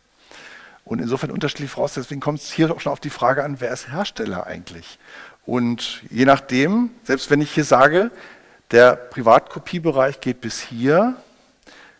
Und 0.85 1.01
insofern 1.01 1.31
unterschiedlich 1.31 1.71
voraus. 1.71 1.95
Deswegen 1.95 2.21
kommt 2.21 2.41
es 2.41 2.53
hier 2.53 2.71
auch 2.71 2.81
schon 2.81 2.93
auf 2.93 3.01
die 3.01 3.11
Frage 3.11 3.43
an, 3.43 3.61
wer 3.61 3.73
ist 3.73 3.91
Hersteller 3.91 4.47
eigentlich? 4.47 4.99
Und 5.47 6.03
je 6.11 6.25
nachdem, 6.25 6.91
selbst 7.05 7.31
wenn 7.31 7.41
ich 7.41 7.53
hier 7.53 7.65
sage, 7.65 8.11
der 8.71 8.97
Privatkopiebereich 8.97 10.21
geht 10.21 10.41
bis 10.41 10.61
hier, 10.61 11.17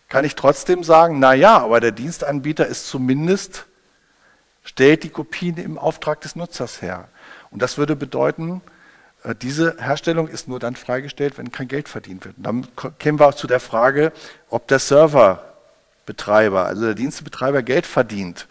kann 0.09 0.25
ich 0.25 0.35
trotzdem 0.35 0.85
sagen, 0.85 1.19
na 1.19 1.35
ja, 1.35 1.59
aber 1.59 1.81
der 1.81 1.93
Dienstanbieter 1.93 2.67
ist 2.67 2.89
zumindest, 2.89 3.67
stellt 4.63 5.03
die 5.03 5.11
Kopien 5.11 5.57
im 5.57 5.79
Auftrag 5.79 6.21
des 6.21 6.37
Nutzers 6.37 6.83
her. 6.83 7.09
Und 7.51 7.63
das 7.63 7.79
würde 7.79 7.97
bedeuten, 7.97 8.63
äh, 9.23 9.35
diese 9.35 9.77
Herstellung 9.79 10.29
ist 10.29 10.49
nur 10.49 10.59
dann 10.59 10.77
freigestellt, 10.77 11.39
wenn 11.39 11.53
kein 11.53 11.69
Geld 11.69 11.89
verdient 11.89 12.25
wird. 12.25 12.37
Und 12.39 12.45
dann 12.45 12.67
kämen 12.99 13.19
wir 13.19 13.27
auch 13.27 13.35
zu 13.35 13.47
der 13.47 13.61
Frage, 13.61 14.13
ob 14.49 14.69
der 14.69 14.79
Serverbetreiber, 16.05 16.67
also 16.67 16.85
der 16.85 16.95
Dienstebetreiber 16.95 17.63
Geld 17.63 17.87
verdient. 17.87 18.47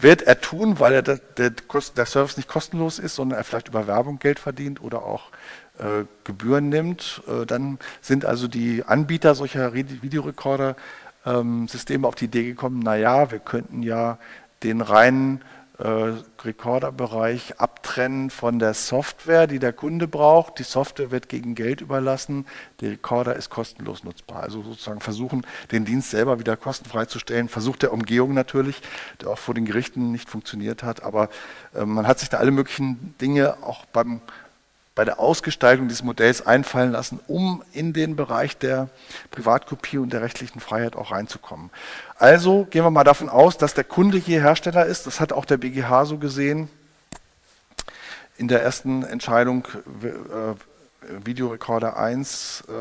Wird 0.00 0.22
er 0.22 0.40
tun, 0.40 0.78
weil 0.78 0.94
er 0.94 1.02
der, 1.02 1.18
der, 1.36 1.50
der 1.50 2.06
Service 2.06 2.36
nicht 2.36 2.48
kostenlos 2.48 3.00
ist, 3.00 3.16
sondern 3.16 3.38
er 3.38 3.44
vielleicht 3.44 3.68
über 3.68 3.86
Werbung 3.86 4.18
Geld 4.18 4.38
verdient 4.38 4.80
oder 4.80 5.04
auch 5.04 5.30
äh, 5.78 6.04
Gebühren 6.24 6.68
nimmt. 6.68 7.22
Äh, 7.26 7.44
dann 7.46 7.78
sind 8.00 8.24
also 8.24 8.48
die 8.48 8.84
Anbieter 8.84 9.34
solcher 9.34 9.74
Videorekorder-Systeme 9.74 12.02
ähm, 12.02 12.04
auf 12.04 12.14
die 12.14 12.26
Idee 12.26 12.44
gekommen, 12.44 12.78
naja, 12.78 13.32
wir 13.32 13.40
könnten 13.40 13.82
ja 13.82 14.18
den 14.62 14.80
reinen 14.80 15.42
äh, 15.78 16.12
Rekorderbereich 16.42 17.60
abtrennen 17.60 18.30
von 18.30 18.58
der 18.58 18.74
Software, 18.74 19.46
die 19.46 19.58
der 19.58 19.72
Kunde 19.72 20.08
braucht. 20.08 20.58
Die 20.58 20.64
Software 20.64 21.10
wird 21.10 21.28
gegen 21.28 21.54
Geld 21.54 21.80
überlassen, 21.80 22.46
der 22.80 22.90
Rekorder 22.90 23.36
ist 23.36 23.48
kostenlos 23.50 24.04
nutzbar. 24.04 24.42
Also 24.42 24.62
sozusagen 24.62 25.00
versuchen, 25.00 25.46
den 25.70 25.84
Dienst 25.84 26.10
selber 26.10 26.38
wieder 26.38 26.56
kostenfrei 26.56 27.06
zu 27.06 27.18
stellen. 27.18 27.48
Versuch 27.48 27.76
der 27.76 27.92
Umgehung 27.92 28.34
natürlich, 28.34 28.80
der 29.20 29.30
auch 29.30 29.38
vor 29.38 29.54
den 29.54 29.64
Gerichten 29.64 30.10
nicht 30.10 30.28
funktioniert 30.28 30.82
hat. 30.82 31.02
Aber 31.02 31.28
äh, 31.74 31.84
man 31.84 32.06
hat 32.06 32.18
sich 32.18 32.28
da 32.28 32.38
alle 32.38 32.50
möglichen 32.50 33.14
Dinge 33.20 33.58
auch 33.62 33.84
beim 33.86 34.20
bei 34.98 35.04
der 35.04 35.20
Ausgestaltung 35.20 35.86
dieses 35.86 36.02
Modells 36.02 36.44
einfallen 36.44 36.90
lassen, 36.90 37.20
um 37.28 37.62
in 37.72 37.92
den 37.92 38.16
Bereich 38.16 38.58
der 38.58 38.88
Privatkopie 39.30 39.98
und 39.98 40.12
der 40.12 40.22
rechtlichen 40.22 40.58
Freiheit 40.58 40.96
auch 40.96 41.12
reinzukommen. 41.12 41.70
Also 42.16 42.64
gehen 42.64 42.82
wir 42.82 42.90
mal 42.90 43.04
davon 43.04 43.28
aus, 43.28 43.56
dass 43.56 43.74
der 43.74 43.84
Kunde 43.84 44.18
hier 44.18 44.40
Hersteller 44.40 44.86
ist. 44.86 45.06
Das 45.06 45.20
hat 45.20 45.32
auch 45.32 45.44
der 45.44 45.56
BGH 45.56 46.04
so 46.04 46.18
gesehen 46.18 46.68
in 48.38 48.48
der 48.48 48.64
ersten 48.64 49.04
Entscheidung 49.04 49.68
äh, 50.02 51.24
Videorekorder 51.24 51.96
1 51.96 52.64
äh, 52.66 52.72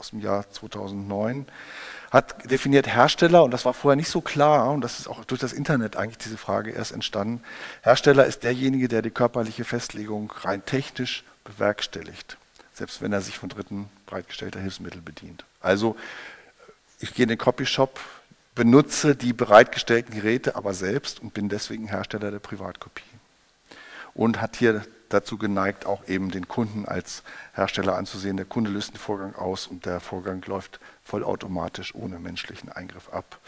aus 0.00 0.08
dem 0.08 0.20
Jahr 0.20 0.50
2009 0.50 1.44
hat 2.12 2.50
definiert 2.50 2.86
Hersteller, 2.86 3.42
und 3.42 3.52
das 3.52 3.64
war 3.64 3.72
vorher 3.72 3.96
nicht 3.96 4.10
so 4.10 4.20
klar, 4.20 4.70
und 4.70 4.82
das 4.82 5.00
ist 5.00 5.08
auch 5.08 5.24
durch 5.24 5.40
das 5.40 5.54
Internet 5.54 5.96
eigentlich 5.96 6.18
diese 6.18 6.36
Frage 6.36 6.70
erst 6.70 6.92
entstanden. 6.92 7.42
Hersteller 7.80 8.26
ist 8.26 8.42
derjenige, 8.42 8.86
der 8.86 9.00
die 9.00 9.10
körperliche 9.10 9.64
Festlegung 9.64 10.30
rein 10.42 10.62
technisch 10.66 11.24
bewerkstelligt, 11.44 12.36
selbst 12.74 13.00
wenn 13.00 13.14
er 13.14 13.22
sich 13.22 13.38
von 13.38 13.48
dritten 13.48 13.88
bereitgestellter 14.04 14.60
Hilfsmittel 14.60 15.00
bedient. 15.00 15.44
Also 15.62 15.96
ich 17.00 17.14
gehe 17.14 17.22
in 17.22 17.30
den 17.30 17.38
Copyshop, 17.38 17.98
benutze 18.54 19.16
die 19.16 19.32
bereitgestellten 19.32 20.14
Geräte 20.14 20.54
aber 20.54 20.74
selbst 20.74 21.18
und 21.18 21.32
bin 21.32 21.48
deswegen 21.48 21.88
Hersteller 21.88 22.30
der 22.30 22.40
Privatkopie. 22.40 23.02
Und 24.12 24.42
hat 24.42 24.56
hier 24.56 24.84
dazu 25.12 25.38
geneigt, 25.38 25.86
auch 25.86 26.06
eben 26.08 26.30
den 26.30 26.48
Kunden 26.48 26.86
als 26.86 27.22
Hersteller 27.54 27.96
anzusehen. 27.96 28.36
Der 28.36 28.46
Kunde 28.46 28.70
löst 28.70 28.92
den 28.92 28.98
Vorgang 28.98 29.34
aus 29.34 29.66
und 29.66 29.86
der 29.86 30.00
Vorgang 30.00 30.42
läuft 30.46 30.80
vollautomatisch 31.04 31.94
ohne 31.94 32.18
menschlichen 32.18 32.70
Eingriff 32.70 33.08
ab. 33.10 33.38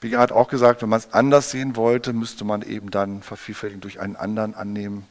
BGH 0.00 0.18
hat 0.18 0.32
auch 0.32 0.48
gesagt, 0.48 0.82
wenn 0.82 0.88
man 0.88 0.98
es 0.98 1.12
anders 1.12 1.50
sehen 1.50 1.76
wollte, 1.76 2.12
müsste 2.12 2.44
man 2.44 2.62
eben 2.62 2.90
dann 2.90 3.22
Vervielfältigung 3.22 3.82
durch 3.82 4.00
einen 4.00 4.16
anderen 4.16 4.54
annehmen. 4.54 5.06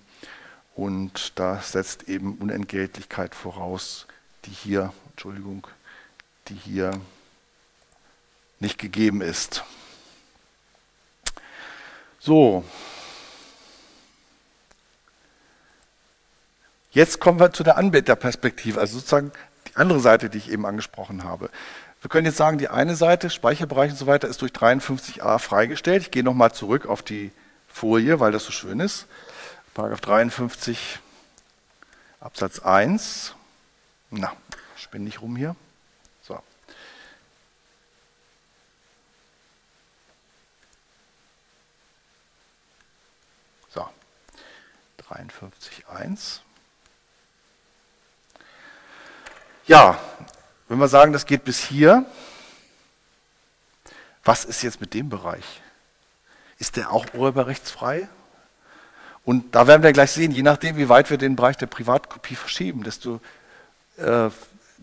Und 0.76 1.40
da 1.40 1.62
setzt 1.62 2.10
eben 2.10 2.36
Unentgeltlichkeit 2.36 3.36
voraus, 3.36 4.08
die 4.46 4.52
hier, 4.52 4.94
Entschuldigung, 5.12 5.68
die 6.48 6.56
hier 6.56 6.92
nicht 8.60 8.78
gegeben 8.78 9.22
ist. 9.22 9.64
So. 12.20 12.64
Jetzt 16.92 17.22
kommen 17.22 17.40
wir 17.40 17.54
zu 17.54 17.64
der 17.64 17.78
Anbieterperspektive, 17.78 18.80
also 18.80 18.98
sozusagen 18.98 19.32
die 19.68 19.78
andere 19.78 20.02
Seite, 20.02 20.30
die 20.30 20.38
ich 20.38 20.52
eben 20.52 20.66
angesprochen 20.66 21.24
habe. 21.24 21.50
Wir 22.02 22.10
können 22.10 22.26
jetzt 22.26 22.38
sagen, 22.38 22.58
die 22.58 22.68
eine 22.68 22.96
Seite, 22.96 23.30
Speicherbereich 23.30 23.92
und 23.92 23.98
so 23.98 24.08
weiter, 24.08 24.28
ist 24.28 24.42
durch 24.42 24.52
53a 24.52 25.40
freigestellt. 25.40 26.02
Ich 26.04 26.12
gehe 26.12 26.24
nochmal 26.24 26.52
zurück 26.52 26.86
auf 26.88 27.02
die 27.02 27.32
Folie, 27.70 28.20
weil 28.20 28.34
das 28.34 28.44
so 28.44 28.52
schön 28.52 28.82
ist. 28.82 29.08
Paragraph 29.74 30.02
53 30.02 31.00
Absatz 32.20 32.60
1. 32.60 33.36
Na, 34.10 34.34
spinne 34.76 35.08
ich 35.08 35.22
rum 35.22 35.38
hier. 35.38 35.56
So. 36.24 36.40
So. 43.70 43.88
53.1. 45.08 46.42
Ja, 49.72 49.98
wenn 50.68 50.80
wir 50.80 50.90
sagen, 50.90 51.14
das 51.14 51.26
geht 51.26 51.46
bis 51.46 51.58
hier, 51.58 52.06
was 54.22 54.44
ist 54.44 54.64
jetzt 54.64 54.82
mit 54.82 54.94
dem 54.94 55.08
Bereich? 55.08 55.62
Ist 56.60 56.76
der 56.76 56.92
auch 56.92 57.06
urheberrechtsfrei? 57.14 58.10
Und 59.24 59.56
da 59.56 59.68
werden 59.68 59.82
wir 59.82 59.94
gleich 59.94 60.12
sehen, 60.12 60.32
je 60.32 60.42
nachdem, 60.42 60.76
wie 60.76 60.90
weit 60.90 61.10
wir 61.10 61.18
den 61.18 61.38
Bereich 61.38 61.56
der 61.56 61.68
Privatkopie 61.68 62.36
verschieben, 62.36 62.84
desto, 62.84 63.22
äh, 63.96 64.30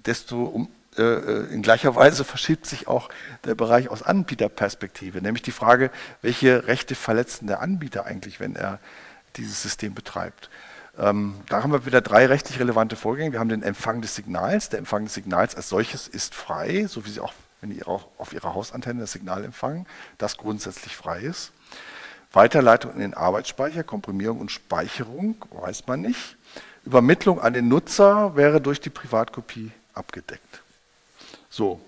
desto 0.07 0.45
um, 0.45 0.71
äh, 0.97 1.03
äh, 1.03 1.53
in 1.53 1.61
gleicher 1.61 1.95
Weise 1.95 2.25
verschiebt 2.25 2.65
sich 2.65 2.89
auch 2.89 3.11
der 3.45 3.57
Bereich 3.57 3.91
aus 3.91 4.03
Anbieterperspektive, 4.03 5.21
nämlich 5.21 5.43
die 5.43 5.53
Frage, 5.53 5.91
welche 6.23 6.67
Rechte 6.67 6.95
verletzen 6.95 7.47
der 7.47 7.61
Anbieter 7.61 8.07
eigentlich, 8.07 8.41
wenn 8.41 8.57
er 8.57 8.79
dieses 9.37 9.61
System 9.61 9.93
betreibt. 9.93 10.49
Ähm, 10.99 11.37
da 11.49 11.63
haben 11.63 11.71
wir 11.73 11.87
wieder 11.87 12.01
drei 12.01 12.27
rechtlich 12.27 12.59
relevante 12.59 12.97
Vorgänge. 12.97 13.33
Wir 13.33 13.39
haben 13.39 13.49
den 13.49 13.63
Empfang 13.63 14.03
des 14.03 14.17
Signals. 14.17 14.69
Der 14.69 14.81
Empfang 14.81 15.05
des 15.05 15.15
Signals 15.15 15.55
als 15.55 15.69
solches 15.69 16.09
ist 16.09 16.35
frei, 16.35 16.87
so 16.89 17.05
wie 17.05 17.11
Sie 17.11 17.21
auch, 17.21 17.33
wenn 17.61 17.73
Sie 17.73 17.85
auf 17.85 18.33
Ihrer 18.33 18.55
Hausantenne 18.55 19.01
das 19.01 19.13
Signal 19.13 19.45
empfangen, 19.45 19.87
das 20.19 20.37
grundsätzlich 20.37 20.97
frei 20.97 21.21
ist. 21.21 21.53
Weiterleitung 22.33 22.93
in 22.93 22.99
den 22.99 23.15
Arbeitsspeicher, 23.15 23.85
Komprimierung 23.85 24.41
und 24.41 24.51
Speicherung, 24.51 25.37
weiß 25.51 25.87
man 25.87 26.03
nicht. 26.03 26.37
Übermittlung 26.85 27.41
an 27.41 27.53
den 27.53 27.69
Nutzer 27.69 28.35
wäre 28.37 28.61
durch 28.61 28.81
die 28.81 28.91
Privatkopie 28.91 29.71
abgedeckt. 29.95 30.63
So, 31.49 31.81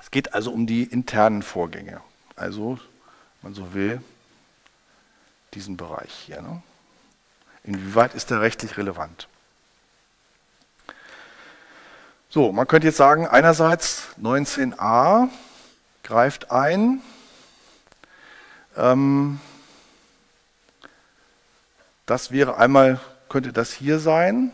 es 0.00 0.10
geht 0.10 0.34
also 0.34 0.52
um 0.52 0.66
die 0.66 0.84
internen 0.84 1.42
Vorgänge. 1.42 2.00
Also, 2.34 2.78
wenn 3.42 3.52
man 3.52 3.54
so 3.54 3.74
will, 3.74 4.00
diesen 5.54 5.76
Bereich 5.76 6.12
hier. 6.12 6.42
Ne? 6.42 6.62
Inwieweit 7.66 8.14
ist 8.14 8.30
der 8.30 8.40
rechtlich 8.40 8.76
relevant? 8.76 9.28
So, 12.28 12.52
man 12.52 12.66
könnte 12.66 12.86
jetzt 12.86 12.96
sagen, 12.96 13.26
einerseits 13.26 14.08
19a 14.22 15.28
greift 16.02 16.50
ein. 16.52 17.02
Ähm, 18.76 19.40
das 22.04 22.30
wäre 22.30 22.56
einmal, 22.56 23.00
könnte 23.28 23.52
das 23.52 23.72
hier 23.72 23.98
sein. 23.98 24.52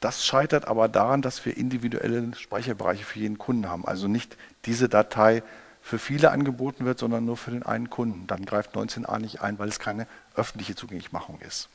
Das 0.00 0.24
scheitert 0.24 0.68
aber 0.68 0.88
daran, 0.88 1.20
dass 1.20 1.44
wir 1.44 1.56
individuelle 1.56 2.34
Speicherbereiche 2.34 3.04
für 3.04 3.18
jeden 3.18 3.36
Kunden 3.36 3.68
haben. 3.68 3.86
Also 3.86 4.08
nicht 4.08 4.36
diese 4.64 4.88
Datei 4.88 5.42
für 5.82 5.98
viele 5.98 6.30
angeboten 6.30 6.84
wird, 6.84 6.98
sondern 6.98 7.24
nur 7.24 7.36
für 7.36 7.50
den 7.50 7.64
einen 7.64 7.90
Kunden. 7.90 8.26
Dann 8.26 8.44
greift 8.44 8.74
19a 8.74 9.18
nicht 9.18 9.40
ein, 9.40 9.58
weil 9.58 9.68
es 9.68 9.78
keine 9.78 10.06
öffentliche 10.36 10.74
Zugänglichmachung 10.74 11.40
ist. 11.40 11.68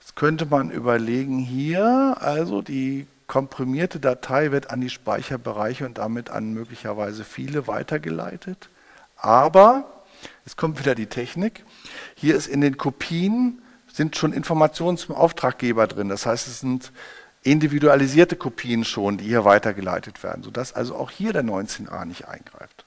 Jetzt 0.00 0.16
könnte 0.16 0.46
man 0.46 0.70
überlegen, 0.70 1.38
hier, 1.38 2.16
also 2.20 2.62
die 2.62 3.06
komprimierte 3.26 3.98
Datei 3.98 4.52
wird 4.52 4.70
an 4.70 4.80
die 4.80 4.90
Speicherbereiche 4.90 5.84
und 5.84 5.98
damit 5.98 6.30
an 6.30 6.52
möglicherweise 6.52 7.24
viele 7.24 7.66
weitergeleitet. 7.66 8.68
Aber, 9.16 10.04
es 10.44 10.56
kommt 10.56 10.78
wieder 10.78 10.94
die 10.94 11.06
Technik, 11.06 11.64
hier 12.14 12.36
ist 12.36 12.46
in 12.46 12.60
den 12.60 12.76
Kopien 12.76 13.62
sind 13.92 14.16
schon 14.16 14.32
Informationen 14.32 14.98
zum 14.98 15.14
Auftraggeber 15.14 15.86
drin. 15.86 16.08
Das 16.08 16.26
heißt, 16.26 16.46
es 16.46 16.60
sind 16.60 16.92
individualisierte 17.42 18.36
Kopien 18.36 18.84
schon, 18.84 19.18
die 19.18 19.24
hier 19.24 19.44
weitergeleitet 19.44 20.22
werden, 20.22 20.42
sodass 20.42 20.72
also 20.72 20.96
auch 20.96 21.10
hier 21.10 21.32
der 21.32 21.44
19a 21.44 22.04
nicht 22.04 22.28
eingreift. 22.28 22.85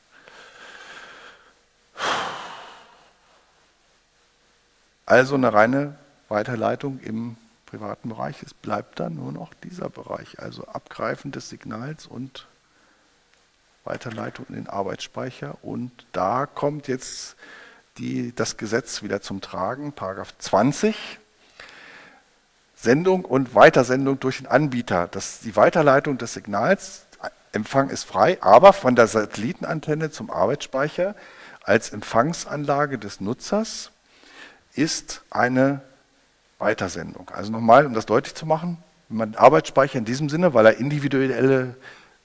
Also 5.09 5.33
eine 5.33 5.51
reine 5.51 5.95
Weiterleitung 6.27 6.99
im 6.99 7.35
privaten 7.65 8.09
Bereich. 8.09 8.43
Es 8.43 8.53
bleibt 8.53 8.99
dann 8.99 9.15
nur 9.15 9.31
noch 9.31 9.55
dieser 9.55 9.89
Bereich, 9.89 10.37
also 10.37 10.65
Abgreifen 10.67 11.31
des 11.31 11.49
Signals 11.49 12.05
und 12.05 12.45
Weiterleitung 13.85 14.45
in 14.49 14.53
den 14.53 14.67
Arbeitsspeicher. 14.69 15.57
Und 15.63 16.05
da 16.11 16.45
kommt 16.45 16.87
jetzt 16.87 17.37
die, 17.97 18.35
das 18.35 18.57
Gesetz 18.57 19.01
wieder 19.01 19.19
zum 19.19 19.41
Tragen, 19.41 19.93
Paragraph 19.93 20.31
20. 20.37 20.95
Sendung 22.75 23.25
und 23.25 23.55
Weitersendung 23.55 24.19
durch 24.19 24.37
den 24.37 24.45
Anbieter. 24.45 25.07
Das, 25.07 25.39
die 25.39 25.55
Weiterleitung 25.55 26.19
des 26.19 26.35
Signals, 26.35 27.07
Empfang 27.51 27.89
ist 27.89 28.03
frei, 28.03 28.37
aber 28.41 28.73
von 28.73 28.95
der 28.95 29.07
Satellitenantenne 29.07 30.11
zum 30.11 30.29
Arbeitsspeicher 30.29 31.15
als 31.63 31.89
Empfangsanlage 31.89 32.99
des 32.99 33.21
Nutzers 33.21 33.89
ist 34.79 35.21
eine 35.29 35.81
Weitersendung. 36.57 37.29
Also 37.29 37.51
nochmal, 37.51 37.85
um 37.85 37.93
das 37.93 38.05
deutlich 38.05 38.35
zu 38.35 38.45
machen, 38.45 38.77
wenn 39.09 39.17
man 39.17 39.35
Arbeitsspeicher 39.35 39.97
in 39.97 40.05
diesem 40.05 40.29
Sinne, 40.29 40.53
weil 40.53 40.65
er 40.65 40.77
individuelle 40.77 41.75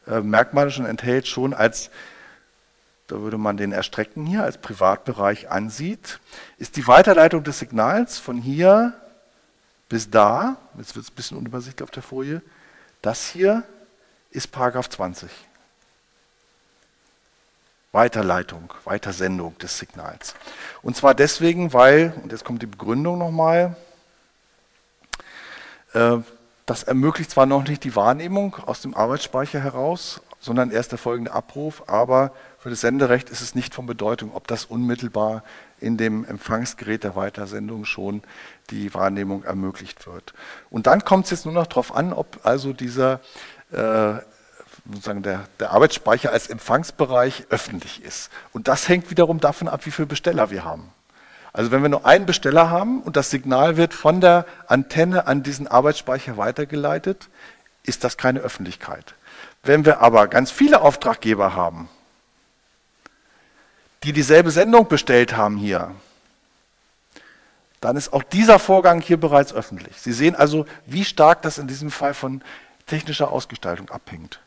äh, 0.07 0.21
Merkmale 0.21 0.71
schon 0.71 0.87
enthält, 0.87 1.27
schon 1.27 1.55
als, 1.55 1.91
da 3.07 3.21
würde 3.21 3.39
man 3.39 3.57
den 3.57 3.73
erstrecken 3.73 4.27
hier, 4.27 4.45
als 4.45 4.59
Privatbereich 4.59 5.51
ansieht, 5.51 6.21
ist 6.59 6.77
die 6.77 6.87
Weiterleitung 6.87 7.43
des 7.43 7.59
Signals 7.59 8.19
von 8.19 8.37
hier 8.37 8.95
bis 9.89 10.11
da, 10.11 10.57
jetzt 10.79 10.97
wird 10.97 11.05
es 11.05 11.13
ein 11.13 11.15
bisschen 11.15 11.39
unübersichtlich 11.39 11.85
auf 11.85 11.91
der 11.91 12.03
Folie, 12.03 12.43
das 13.03 13.29
hier 13.29 13.63
ist 14.31 14.51
Paragraph 14.51 14.89
20. 14.89 15.31
Weiterleitung, 17.95 18.75
Weitersendung 18.85 19.57
des 19.59 19.79
Signals. 19.79 20.35
Und 20.83 20.97
zwar 20.97 21.15
deswegen, 21.15 21.73
weil, 21.73 22.13
und 22.23 22.33
jetzt 22.33 22.45
kommt 22.45 22.61
die 22.61 22.67
Begründung 22.67 23.19
nochmal, 23.19 23.77
äh, 25.93 26.17
das 26.67 26.83
ermöglicht 26.83 27.31
zwar 27.31 27.47
noch 27.47 27.67
nicht 27.67 27.85
die 27.85 27.95
Wahrnehmung 27.95 28.57
aus 28.67 28.81
dem 28.81 28.95
Arbeitsspeicher 28.95 29.61
heraus, 29.61 30.21
sondern 30.41 30.71
erst 30.71 30.93
der 30.93 30.99
folgende 30.99 31.33
Abruf, 31.33 31.85
aber 31.87 32.33
für 32.59 32.69
das 32.69 32.81
Senderecht 32.81 33.31
ist 33.31 33.41
es 33.41 33.55
nicht 33.55 33.75
von 33.75 33.87
Bedeutung, 33.87 34.35
ob 34.35 34.47
das 34.49 34.65
unmittelbar 34.65 35.45
in 35.79 35.97
dem 35.97 36.25
Empfangsgerät 36.25 37.05
der 37.05 37.15
Weitersendung 37.15 37.85
schon 37.85 38.23
die 38.71 38.93
Wahrnehmung 38.93 39.45
ermöglicht 39.45 40.07
wird. 40.07 40.35
Und 40.69 40.87
dann 40.87 41.05
kommt 41.05 41.27
es 41.27 41.31
jetzt 41.31 41.45
nur 41.45 41.55
noch 41.55 41.67
darauf 41.67 41.95
an, 41.95 42.13
ob 42.13 42.41
also 42.43 42.73
dieser 42.73 43.21
äh, 43.71 44.15
sozusagen 44.87 45.23
der, 45.23 45.47
der 45.61 45.71
Arbeitsspeicher 45.71 46.31
als 46.31 46.49
Empfangsbereich 46.49 47.47
öffentlich 47.51 48.03
ist. 48.03 48.31
Und 48.53 48.69
das 48.69 48.89
hängt 48.89 49.11
wiederum 49.11 49.41
davon 49.41 49.69
ab, 49.69 49.87
wie 49.87 49.91
viele 49.91 50.07
Besteller 50.07 50.51
wir 50.51 50.65
haben. 50.65 50.93
Also 51.53 51.71
wenn 51.71 51.83
wir 51.83 51.89
nur 51.89 52.05
einen 52.05 52.27
Besteller 52.27 52.69
haben 52.71 53.01
und 53.01 53.17
das 53.17 53.31
Signal 53.31 53.77
wird 53.77 53.95
von 53.95 54.21
der 54.21 54.45
Antenne 54.67 55.27
an 55.27 55.43
diesen 55.43 55.69
Arbeitsspeicher 55.69 56.37
weitergeleitet, 56.37 57.29
ist 57.85 58.03
das 58.03 58.17
keine 58.17 58.41
Öffentlichkeit. 58.41 59.15
Wenn 59.63 59.85
wir 59.85 60.01
aber 60.01 60.27
ganz 60.27 60.51
viele 60.51 60.83
Auftraggeber 60.83 61.55
haben, 61.55 61.89
die 64.03 64.13
dieselbe 64.13 64.51
Sendung 64.51 64.89
bestellt 64.89 65.37
haben 65.37 65.57
hier, 65.57 65.95
dann 67.81 67.97
ist 67.97 68.13
auch 68.13 68.23
dieser 68.23 68.59
Vorgang 68.59 69.01
hier 69.01 69.19
bereits 69.19 69.53
öffentlich. 69.53 70.01
Sie 70.01 70.13
sehen 70.13 70.35
also, 70.35 70.67
wie 70.87 71.05
stark 71.05 71.43
das 71.43 71.59
in 71.59 71.69
diesem 71.69 71.91
Fall 71.91 72.15
von 72.15 72.43
technischer 72.87 73.31
Ausgestaltung 73.31 73.91
abhängt. 73.91 74.41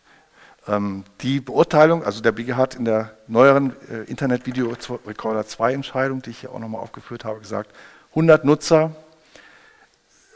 Ähm, 0.67 1.05
die 1.21 1.39
Beurteilung, 1.39 2.03
also 2.03 2.21
der 2.21 2.33
BGH 2.33 2.57
hat 2.57 2.75
in 2.75 2.85
der 2.85 3.17
neueren 3.27 3.73
äh, 3.89 4.03
Internet 4.03 4.45
Video 4.45 4.75
Recorder 5.05 5.45
2 5.45 5.73
Entscheidung, 5.73 6.21
die 6.21 6.31
ich 6.31 6.39
hier 6.41 6.51
auch 6.51 6.59
nochmal 6.59 6.81
aufgeführt 6.81 7.23
habe, 7.23 7.39
gesagt, 7.39 7.71
100 8.09 8.43
Nutzer, 8.43 8.95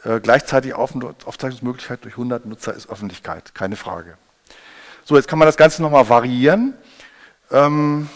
äh, 0.04 0.20
gleichzeitig 0.20 0.74
Aufzeichnungsmöglichkeit 0.74 2.04
durch 2.04 2.14
100 2.14 2.46
Nutzer 2.46 2.72
ist 2.74 2.88
Öffentlichkeit, 2.88 3.54
keine 3.54 3.76
Frage. 3.76 4.16
So, 5.04 5.16
jetzt 5.16 5.28
kann 5.28 5.38
man 5.38 5.46
das 5.46 5.56
Ganze 5.56 5.82
nochmal 5.82 6.08
variieren. 6.08 6.74
Ähm, 7.50 8.08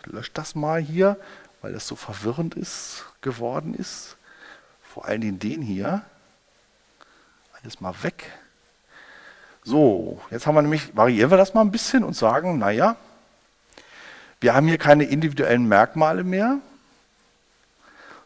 ich 0.00 0.12
lösche 0.12 0.30
das 0.34 0.54
mal 0.54 0.80
hier, 0.80 1.16
weil 1.62 1.72
das 1.72 1.86
so 1.86 1.96
verwirrend 1.96 2.54
ist, 2.54 3.06
geworden 3.22 3.74
ist. 3.74 4.16
Vor 4.82 5.06
allen 5.06 5.20
Dingen 5.20 5.38
den 5.38 5.62
hier. 5.62 6.02
Alles 7.62 7.80
mal 7.80 7.94
weg. 8.02 8.30
So, 9.68 10.18
jetzt 10.30 10.46
haben 10.46 10.54
wir 10.54 10.62
nämlich, 10.62 10.96
variieren 10.96 11.30
wir 11.30 11.36
das 11.36 11.52
mal 11.52 11.60
ein 11.60 11.70
bisschen 11.70 12.02
und 12.02 12.16
sagen, 12.16 12.58
naja, 12.58 12.96
wir 14.40 14.54
haben 14.54 14.66
hier 14.66 14.78
keine 14.78 15.04
individuellen 15.04 15.68
Merkmale 15.68 16.24
mehr, 16.24 16.56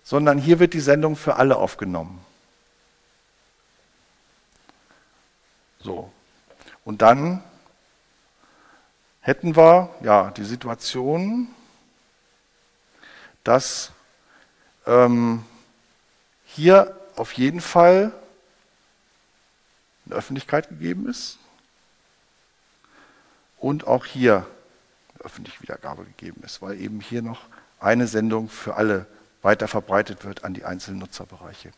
sondern 0.05 0.39
hier 0.39 0.61
wird 0.61 0.73
die 0.73 0.79
Sendung 0.79 1.17
für 1.17 1.35
alle 1.35 1.57
aufgenommen. 1.57 2.25
So, 5.81 6.13
und 6.85 7.03
dann 7.03 7.43
hätten 9.21 9.57
wir 9.57 9.89
ja 10.01 10.31
die 10.31 10.45
Situation, 10.45 11.49
dass 13.43 13.91
ähm, 14.87 15.45
hier 16.45 16.97
auf 17.17 17.33
jeden 17.33 17.61
Fall 17.61 18.13
in 20.13 20.19
Öffentlichkeit 20.19 20.69
gegeben 20.69 21.09
ist 21.09 21.39
und 23.59 23.87
auch 23.87 24.05
hier 24.05 24.47
eine 25.15 25.25
öffentliche 25.25 25.63
Wiedergabe 25.63 26.05
gegeben 26.05 26.43
ist, 26.45 26.63
weil 26.63 26.81
eben 26.81 27.01
hier 27.01 27.23
noch 27.23 27.41
eine 27.81 28.07
Sendung 28.07 28.49
für 28.49 28.77
alle 28.77 29.07
weiter 29.43 29.67
verbreitet 29.67 30.25
wird 30.25 30.45
an 30.45 30.55
die 30.55 30.65
einzelnen 30.65 31.01
Nutzerbereiche. 31.01 31.73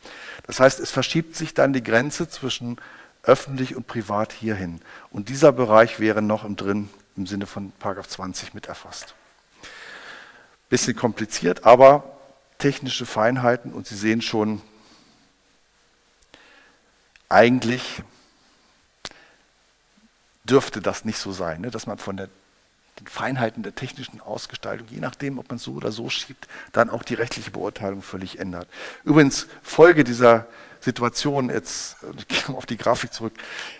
Das 0.46 0.60
heißt, 0.60 0.80
es 0.80 0.90
verschiebt 0.90 1.34
sich 1.34 1.54
dann 1.54 1.72
die 1.72 1.82
Grenze 1.82 2.28
zwischen 2.28 2.78
öffentlich 3.22 3.74
und 3.74 3.86
privat 3.86 4.32
hierhin. 4.32 4.82
Und 5.10 5.30
dieser 5.30 5.50
Bereich 5.50 5.98
wäre 5.98 6.20
noch 6.20 6.44
im 6.44 6.56
drin 6.56 6.90
im 7.16 7.26
Sinne 7.26 7.46
von 7.46 7.72
20 7.80 8.52
mit 8.52 8.66
erfasst. 8.66 9.14
Bisschen 10.68 10.96
kompliziert, 10.96 11.64
aber 11.64 12.18
technische 12.58 13.06
Feinheiten 13.06 13.72
und 13.72 13.86
Sie 13.86 13.96
sehen 13.96 14.20
schon, 14.20 14.60
eigentlich 17.28 18.02
dürfte 20.44 20.80
das 20.80 21.04
nicht 21.04 21.18
so 21.18 21.32
sein, 21.32 21.62
ne? 21.62 21.70
dass 21.70 21.86
man 21.86 21.98
von 21.98 22.16
der 22.16 22.28
den 23.00 23.06
Feinheiten 23.06 23.62
der 23.62 23.74
technischen 23.74 24.20
Ausgestaltung, 24.20 24.86
je 24.88 25.00
nachdem, 25.00 25.38
ob 25.38 25.48
man 25.50 25.58
so 25.58 25.72
oder 25.72 25.90
so 25.90 26.08
schiebt, 26.10 26.46
dann 26.72 26.90
auch 26.90 27.02
die 27.02 27.14
rechtliche 27.14 27.50
Beurteilung 27.50 28.02
völlig 28.02 28.38
ändert. 28.38 28.68
Übrigens, 29.04 29.48
Folge 29.62 30.04
dieser 30.04 30.46
Situation, 30.80 31.50
jetzt 31.50 31.96
gehe 32.28 32.54
auf 32.54 32.66
die 32.66 32.76
Grafik 32.76 33.12
zurück, 33.12 33.32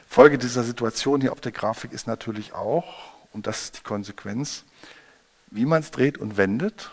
Folge 0.09 0.39
dieser 0.39 0.65
Situation 0.65 1.21
hier 1.21 1.33
auf 1.33 1.41
der 1.41 1.53
Grafik 1.53 1.93
ist 1.93 2.07
natürlich 2.07 2.55
auch, 2.55 2.85
und 3.33 3.47
das 3.47 3.63
ist 3.63 3.79
die 3.79 3.83
Konsequenz, 3.83 4.65
wie 5.51 5.67
man 5.67 5.83
es 5.83 5.91
dreht 5.91 6.19
und 6.19 6.37
wendet, 6.37 6.91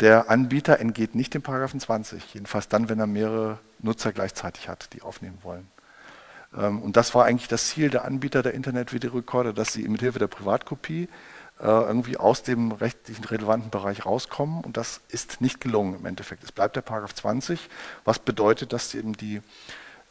der 0.00 0.30
Anbieter 0.30 0.80
entgeht 0.80 1.14
nicht 1.14 1.34
dem 1.34 1.42
Paragraphen 1.42 1.78
20, 1.78 2.34
jedenfalls 2.34 2.68
dann, 2.68 2.88
wenn 2.88 2.98
er 2.98 3.06
mehrere 3.06 3.58
Nutzer 3.78 4.12
gleichzeitig 4.12 4.68
hat, 4.68 4.92
die 4.94 5.02
aufnehmen 5.02 5.38
wollen. 5.42 5.68
Ähm, 6.56 6.82
und 6.82 6.96
das 6.96 7.14
war 7.14 7.24
eigentlich 7.24 7.48
das 7.48 7.68
Ziel 7.68 7.90
der 7.90 8.04
Anbieter 8.04 8.42
der 8.42 8.54
Internet-Videorekorder, 8.54 9.52
dass 9.52 9.72
sie 9.72 9.86
mit 9.88 10.00
Hilfe 10.00 10.18
der 10.18 10.26
Privatkopie 10.26 11.08
äh, 11.60 11.66
irgendwie 11.66 12.16
aus 12.16 12.42
dem 12.42 12.72
rechtlichen 12.72 13.24
relevanten 13.24 13.70
Bereich 13.70 14.04
rauskommen. 14.04 14.62
Und 14.64 14.76
das 14.76 15.00
ist 15.08 15.40
nicht 15.40 15.60
gelungen 15.60 15.96
im 16.00 16.06
Endeffekt. 16.06 16.42
Es 16.44 16.52
bleibt 16.52 16.76
der 16.76 16.82
Paragraph 16.82 17.14
20, 17.14 17.68
was 18.04 18.18
bedeutet, 18.18 18.72
dass 18.72 18.94
eben 18.94 19.12
die, 19.14 19.40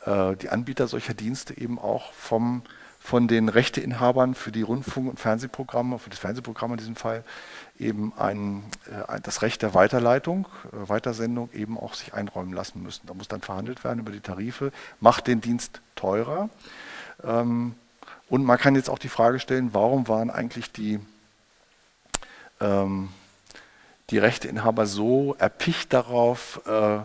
äh, 0.06 0.36
die 0.38 0.50
Anbieter 0.50 0.88
solcher 0.88 1.14
Dienste 1.14 1.58
eben 1.58 1.78
auch 1.78 2.14
vom, 2.14 2.64
von 3.04 3.28
den 3.28 3.50
Rechteinhabern 3.50 4.36
für 4.36 4.52
die 4.52 4.62
Rundfunk- 4.62 5.10
und 5.10 5.20
Fernsehprogramme, 5.20 5.98
für 5.98 6.12
das 6.12 6.20
Fernsehprogramm 6.20 6.74
in 6.74 6.78
diesem 6.78 6.96
Fall, 6.96 7.24
eben 7.80 8.14
ein, 8.16 8.64
äh, 8.86 9.20
das 9.22 9.42
Recht 9.42 9.64
der 9.64 9.74
Weiterleitung, 9.74 10.48
äh, 10.72 10.88
Weitersendung 10.88 11.50
eben 11.52 11.80
auch 11.80 11.96
sich 11.96 12.14
einräumen 12.14 12.54
lassen 12.54 12.84
müssen. 12.84 13.08
Da 13.08 13.16
muss 13.16 13.28
dann 13.28 13.42
verhandelt 13.42 13.84
werden 13.84 14.00
über 14.00 14.12
die 14.12 14.20
Tarife, 14.20 14.72
macht 15.00 15.26
den 15.26 15.42
Dienst 15.42 15.82
teurer. 15.96 16.50
Ähm, 17.24 17.74
und 18.30 18.46
man 18.46 18.60
kann 18.60 18.76
jetzt 18.76 18.90
auch 18.90 19.00
die 19.00 19.10
Frage 19.10 19.40
stellen, 19.40 19.74
warum 19.74 20.08
waren 20.08 20.30
eigentlich 20.30 20.72
die, 20.72 21.00
ähm, 22.62 23.10
die 24.12 24.20
Rechteinhaber 24.20 24.86
so 24.86 25.36
erpicht 25.40 25.92
darauf, 25.92 26.62
äh, 26.68 27.00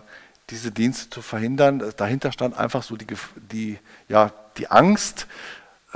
diese 0.50 0.72
Dienste 0.72 1.08
zu 1.08 1.22
verhindern? 1.22 1.82
Dahinter 1.96 2.32
stand 2.32 2.56
einfach 2.56 2.82
so 2.82 2.96
die, 2.96 3.06
die, 3.50 3.78
ja, 4.08 4.30
die 4.58 4.70
Angst, 4.70 5.26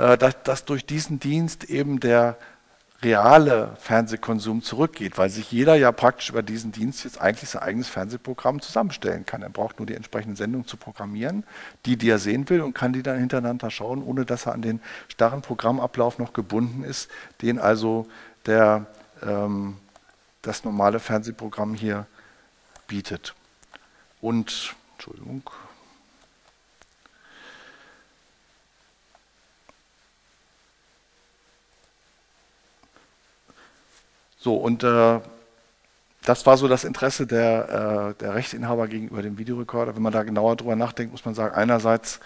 dass, 0.01 0.41
dass 0.43 0.65
durch 0.65 0.85
diesen 0.85 1.19
Dienst 1.19 1.65
eben 1.65 1.99
der 1.99 2.37
reale 3.03 3.75
Fernsehkonsum 3.79 4.61
zurückgeht, 4.61 5.17
weil 5.17 5.29
sich 5.29 5.51
jeder 5.51 5.75
ja 5.75 5.91
praktisch 5.91 6.29
über 6.29 6.43
diesen 6.43 6.71
Dienst 6.71 7.03
jetzt 7.03 7.19
eigentlich 7.19 7.49
sein 7.49 7.63
eigenes 7.63 7.87
Fernsehprogramm 7.87 8.61
zusammenstellen 8.61 9.25
kann. 9.25 9.41
Er 9.41 9.49
braucht 9.49 9.79
nur 9.79 9.87
die 9.87 9.95
entsprechenden 9.95 10.35
Sendungen 10.35 10.67
zu 10.67 10.77
programmieren, 10.77 11.43
die, 11.85 11.97
die 11.97 12.09
er 12.09 12.19
sehen 12.19 12.47
will 12.49 12.61
und 12.61 12.73
kann 12.73 12.93
die 12.93 13.01
dann 13.01 13.17
hintereinander 13.17 13.71
schauen, 13.71 14.03
ohne 14.03 14.25
dass 14.25 14.45
er 14.45 14.53
an 14.53 14.61
den 14.61 14.81
starren 15.07 15.41
Programmablauf 15.41 16.19
noch 16.19 16.33
gebunden 16.33 16.83
ist, 16.83 17.09
den 17.41 17.57
also 17.57 18.07
der, 18.45 18.85
ähm, 19.23 19.77
das 20.43 20.63
normale 20.63 20.99
Fernsehprogramm 20.99 21.73
hier 21.73 22.05
bietet. 22.87 23.33
Und, 24.19 24.75
Entschuldigung, 24.93 25.49
So, 34.43 34.55
und 34.55 34.83
äh, 34.83 35.19
das 36.23 36.47
war 36.47 36.57
so 36.57 36.67
das 36.67 36.83
Interesse 36.83 37.27
der, 37.27 38.15
äh, 38.17 38.19
der 38.19 38.33
Rechteinhaber 38.33 38.87
gegenüber 38.87 39.21
dem 39.21 39.37
Videorekorder. 39.37 39.95
Wenn 39.95 40.01
man 40.01 40.11
da 40.11 40.23
genauer 40.23 40.55
drüber 40.55 40.75
nachdenkt, 40.75 41.11
muss 41.11 41.25
man 41.25 41.35
sagen, 41.35 41.53
einerseits 41.53 42.19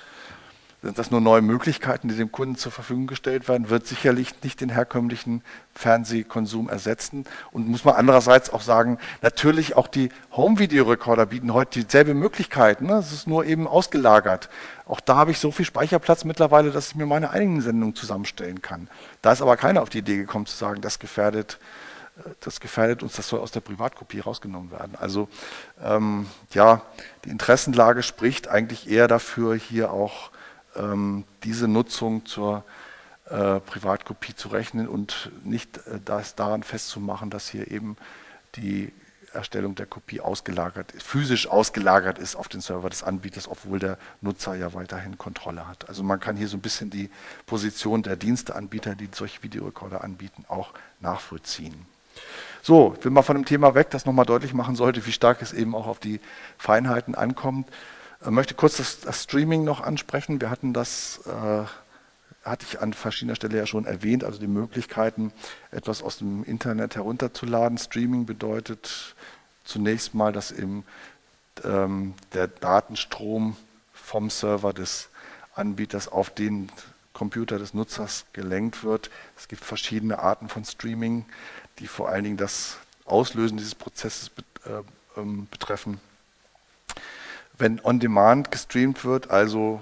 sind 0.82 0.98
das 0.98 1.12
nur 1.12 1.20
neue 1.20 1.42
Möglichkeiten, 1.42 2.08
die 2.08 2.16
dem 2.16 2.32
Kunden 2.32 2.56
zur 2.56 2.72
Verfügung 2.72 3.08
gestellt 3.08 3.50
werden, 3.50 3.70
wird 3.70 3.86
sicherlich 3.86 4.32
nicht 4.44 4.62
den 4.62 4.70
herkömmlichen 4.70 5.42
Fernsehkonsum 5.74 6.70
ersetzen. 6.70 7.26
Und 7.52 7.68
muss 7.68 7.84
man 7.84 7.96
andererseits 7.96 8.50
auch 8.50 8.62
sagen, 8.62 8.98
natürlich 9.22 9.76
auch 9.76 9.88
die 9.88 10.08
Home-Video-Recorder 10.38 11.26
bieten 11.26 11.54
heute 11.54 11.82
dieselbe 11.84 12.14
Möglichkeit. 12.14 12.82
Ne? 12.82 12.94
Es 12.94 13.12
ist 13.12 13.28
nur 13.28 13.46
eben 13.46 13.68
ausgelagert. 13.68 14.48
Auch 14.86 15.02
da 15.02 15.18
habe 15.18 15.32
ich 15.32 15.40
so 15.40 15.52
viel 15.52 15.66
Speicherplatz 15.66 16.24
mittlerweile, 16.24 16.72
dass 16.72 16.90
ich 16.90 16.96
mir 16.96 17.08
meine 17.08 17.32
eigenen 17.32 17.60
Sendungen 17.60 17.96
zusammenstellen 17.96 18.62
kann. 18.62 18.88
Da 19.22 19.34
ist 19.34 19.42
aber 19.42 19.58
keiner 19.58 19.82
auf 19.82 19.90
die 19.90 19.98
Idee 19.98 20.16
gekommen 20.16 20.46
zu 20.46 20.56
sagen, 20.56 20.80
das 20.80 21.00
gefährdet 21.00 21.60
das 22.40 22.60
gefährdet 22.60 23.04
uns, 23.04 23.14
das 23.14 23.28
soll 23.28 23.40
aus 23.40 23.52
der 23.52 23.60
Privatkopie 23.60 24.20
rausgenommen 24.20 24.72
werden. 24.72 24.96
Also 25.00 25.28
ähm, 25.82 26.28
ja, 26.54 26.82
die 27.26 27.30
Interessenlage 27.30 28.04
spricht 28.04 28.48
eigentlich 28.48 28.90
eher 28.90 29.08
dafür, 29.08 29.56
hier 29.56 29.92
auch 29.92 30.32
ähm, 30.76 31.26
diese 31.44 31.68
Nutzung 31.68 32.26
zur 32.26 32.64
äh, 33.30 33.60
Privatkopie 33.60 34.36
zu 34.36 34.50
rechnen 34.50 34.88
und 34.88 35.32
nicht 35.44 35.78
äh, 35.88 36.00
das 36.04 36.36
daran 36.36 36.64
festzumachen, 36.64 37.30
dass 37.30 37.50
hier 37.50 37.70
eben 37.72 37.98
die 38.56 38.94
Erstellung 39.34 39.76
der 39.76 39.86
Kopie 39.86 40.22
ausgelagert 40.22 40.94
physisch 40.98 41.48
ausgelagert 41.48 42.20
ist 42.20 42.38
auf 42.38 42.48
den 42.48 42.62
Server 42.62 42.90
des 42.90 43.04
Anbieters, 43.04 43.50
obwohl 43.50 43.80
der 43.80 43.98
Nutzer 44.22 44.56
ja 44.56 44.74
weiterhin 44.74 45.18
Kontrolle 45.18 45.68
hat. 45.68 45.90
Also 45.90 46.04
man 46.04 46.22
kann 46.22 46.38
hier 46.38 46.48
so 46.48 46.56
ein 46.56 46.62
bisschen 46.62 46.90
die 46.90 47.10
Position 47.46 48.02
der 48.02 48.16
Diensteanbieter, 48.16 48.96
die 48.96 49.10
solche 49.12 49.44
Videorekorder 49.44 50.04
anbieten, 50.06 50.46
auch 50.48 50.74
nachvollziehen. 51.02 51.86
So, 52.62 52.96
ich 52.98 53.06
will 53.06 53.12
mal 53.12 53.22
von 53.22 53.36
dem 53.36 53.46
Thema 53.46 53.76
weg, 53.76 53.90
das 53.92 54.06
nochmal 54.06 54.26
deutlich 54.26 54.54
machen 54.54 54.76
sollte, 54.76 55.06
wie 55.06 55.12
stark 55.12 55.42
es 55.42 55.54
eben 55.54 55.76
auch 55.76 55.88
auf 55.88 56.00
die 56.00 56.20
Feinheiten 56.58 57.14
ankommt. 57.14 57.70
Ich 58.22 58.32
möchte 58.32 58.56
kurz 58.56 58.78
das, 58.78 59.02
das 59.02 59.24
Streaming 59.24 59.64
noch 59.64 59.82
ansprechen. 59.82 60.42
Wir 60.42 60.50
hatten 60.50 60.74
das, 60.74 61.22
äh, 61.28 61.64
hatte 62.44 62.66
ich 62.68 62.82
an 62.82 62.94
verschiedener 62.94 63.36
Stelle 63.36 63.58
ja 63.58 63.68
schon 63.68 63.86
erwähnt, 63.86 64.24
also 64.24 64.40
die 64.40 64.48
Möglichkeiten, 64.48 65.32
etwas 65.70 66.02
aus 66.02 66.18
dem 66.18 66.44
Internet 66.44 66.96
herunterzuladen. 66.96 67.78
Streaming 67.78 68.26
bedeutet 68.26 69.16
zunächst 69.64 70.16
mal, 70.16 70.34
dass 70.34 70.52
eben 70.52 70.86
ähm, 71.64 72.16
der 72.34 72.48
Datenstrom 72.48 73.56
vom 73.94 74.30
Server 74.30 74.74
des 74.74 75.10
Anbieters 75.54 76.08
auf 76.08 76.30
den 76.30 76.72
Computer 77.14 77.58
des 77.60 77.74
Nutzers 77.74 78.26
gelenkt 78.34 78.84
wird. 78.84 79.10
Es 79.38 79.48
gibt 79.48 79.64
verschiedene 79.64 80.20
Arten 80.20 80.50
von 80.50 80.66
Streaming 80.66 81.26
die 81.80 81.88
vor 81.88 82.10
allen 82.10 82.24
Dingen 82.24 82.38
das 82.38 82.78
Auslösen 83.06 83.58
dieses 83.58 83.76
Prozesses 83.76 84.32
äh, 84.66 85.20
ähm, 85.20 85.48
betreffen. 85.52 86.00
Wenn 87.58 87.80
on-demand 87.80 88.52
gestreamt 88.52 89.06
wird, 89.06 89.30
also 89.30 89.80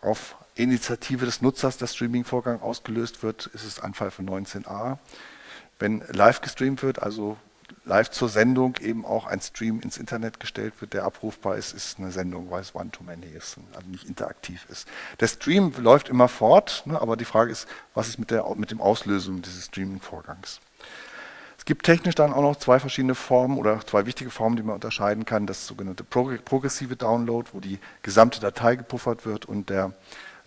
auf 0.00 0.36
Initiative 0.54 1.24
des 1.24 1.42
Nutzers 1.42 1.78
der 1.78 1.86
Streaming-Vorgang 1.86 2.60
ausgelöst 2.60 3.22
wird, 3.22 3.46
ist 3.46 3.64
es 3.64 3.80
Anfall 3.80 4.10
von 4.10 4.28
19a. 4.28 4.98
Wenn 5.78 6.02
live 6.08 6.40
gestreamt 6.40 6.82
wird, 6.82 7.02
also 7.02 7.36
live 7.84 8.10
zur 8.10 8.28
Sendung 8.28 8.76
eben 8.80 9.04
auch 9.04 9.26
ein 9.26 9.40
Stream 9.40 9.80
ins 9.80 9.98
Internet 9.98 10.40
gestellt 10.40 10.74
wird, 10.80 10.92
der 10.92 11.04
abrufbar 11.04 11.56
ist, 11.56 11.72
ist 11.72 11.98
eine 11.98 12.10
Sendung, 12.10 12.50
weil 12.50 12.62
es 12.62 12.74
One-to-Many 12.74 13.26
ist, 13.26 13.58
also 13.74 13.88
nicht 13.88 14.04
interaktiv 14.04 14.66
ist. 14.68 14.88
Der 15.20 15.28
Stream 15.28 15.72
läuft 15.78 16.08
immer 16.08 16.28
fort, 16.28 16.82
ne, 16.86 17.00
aber 17.00 17.16
die 17.16 17.24
Frage 17.24 17.52
ist, 17.52 17.68
was 17.94 18.08
ist 18.08 18.18
mit, 18.18 18.30
der, 18.30 18.44
mit 18.56 18.70
dem 18.70 18.80
Auslösen 18.80 19.42
dieses 19.42 19.66
Streaming-Vorgangs? 19.66 20.60
Gibt 21.66 21.84
technisch 21.84 22.14
dann 22.14 22.32
auch 22.32 22.42
noch 22.42 22.56
zwei 22.56 22.78
verschiedene 22.78 23.14
Formen 23.14 23.58
oder 23.58 23.84
zwei 23.84 24.06
wichtige 24.06 24.30
Formen, 24.30 24.56
die 24.56 24.62
man 24.62 24.76
unterscheiden 24.76 25.26
kann. 25.26 25.46
Das 25.46 25.66
sogenannte 25.66 26.04
progressive 26.04 26.96
Download, 26.96 27.48
wo 27.52 27.60
die 27.60 27.78
gesamte 28.02 28.40
Datei 28.40 28.76
gepuffert 28.76 29.26
wird 29.26 29.44
und 29.44 29.68
der 29.68 29.92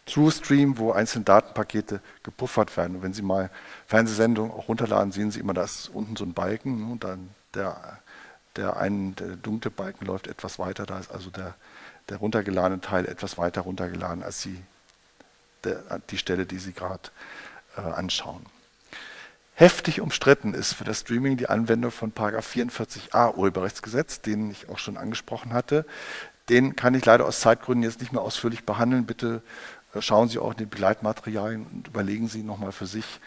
True 0.06 0.32
Stream, 0.32 0.80
wo 0.80 0.92
einzelne 0.92 1.26
Datenpakete 1.26 2.00
gepuffert 2.24 2.76
werden. 2.78 2.96
Und 2.96 3.04
wenn 3.04 3.14
Sie 3.14 3.22
mal 3.22 3.52
Fernsehsendungen 3.86 4.52
auch 4.52 4.68
runterladen, 4.68 5.12
sehen 5.12 5.30
Sie 5.30 5.40
immer, 5.40 5.54
da 5.54 5.66
ist 5.66 5.90
unten 5.90 6.16
so 6.16 6.24
ein 6.24 6.34
Balken 6.34 6.80
ne, 6.86 6.92
und 6.92 7.04
dann 7.04 7.30
der, 7.54 8.00
der, 8.56 8.78
ein, 8.78 9.16
der 9.16 9.36
dunkle 9.36 9.70
Balken 9.70 10.06
läuft 10.06 10.28
etwas 10.28 10.58
weiter. 10.58 10.86
Da 10.86 11.00
ist 11.00 11.12
also 11.12 11.30
der, 11.30 11.54
der 12.08 12.18
runtergeladene 12.18 12.82
Teil 12.82 13.06
etwas 13.06 13.38
weiter 13.38 13.62
runtergeladen 13.62 14.24
als 14.24 14.42
die, 14.42 14.60
der, 15.64 15.84
die 16.10 16.18
Stelle, 16.18 16.46
die 16.46 16.60
Sie 16.60 16.74
gerade 16.74 17.10
äh, 17.78 17.82
anschauen. 17.82 18.46
Heftig 19.60 20.00
umstritten 20.00 20.54
ist 20.54 20.72
für 20.72 20.86
das 20.86 21.02
Streaming 21.02 21.36
die 21.36 21.50
Anwendung 21.50 21.92
von 21.92 22.14
44a 22.14 23.36
Urheberrechtsgesetz, 23.36 24.22
den 24.22 24.50
ich 24.52 24.70
auch 24.70 24.78
schon 24.78 24.96
angesprochen 24.96 25.52
hatte. 25.52 25.86
Den 26.48 26.78
kann 26.78 26.96
ich 26.96 27.04
leider 27.04 27.26
aus 27.26 27.42
Zeitgründen 27.42 27.84
jetzt 27.84 28.00
nicht 28.00 28.14
mehr 28.14 28.22
ausführlich 28.22 28.64
behandeln. 28.64 29.06
Bitte 29.06 29.42
äh, 29.94 30.02
schauen 30.02 30.30
Sie 30.30 30.40
auch 30.40 30.52
in 30.52 30.58
den 30.60 30.70
Begleitmaterialien 30.70 31.68
und 31.74 31.90
überlegen 31.90 32.30
Sie 32.30 32.42
nochmal 32.42 32.72
für 32.72 32.86
sich, 32.86 33.20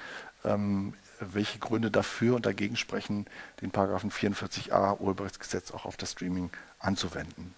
ähm, 0.43 0.95
welche 1.21 1.59
Gründe 1.59 1.91
dafür 1.91 2.35
und 2.37 2.47
dagegen 2.47 2.77
sprechen, 2.77 3.27
den 3.61 3.71
Paragraphen 3.71 4.11
44a 4.11 5.01
Urheberrechtsgesetz 5.01 5.71
auch 5.71 5.85
auf 5.85 5.99
das 5.99 6.13
Streaming 6.13 6.49
anzuwenden. 6.79 7.53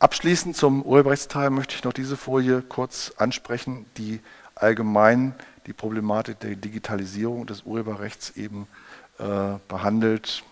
Abschließend 0.00 0.56
zum 0.56 0.82
Urheberrechtsteil 0.82 1.50
möchte 1.50 1.76
ich 1.76 1.84
noch 1.84 1.92
diese 1.92 2.16
Folie 2.16 2.62
kurz 2.62 3.12
ansprechen, 3.16 3.86
die 3.96 4.18
allgemein 4.56 5.36
die 5.66 5.72
Problematik 5.72 6.40
der 6.40 6.56
Digitalisierung 6.56 7.46
des 7.46 7.62
Urheberrechts 7.62 8.36
eben 8.36 8.66
äh, 9.18 9.58
behandelt. 9.68 10.42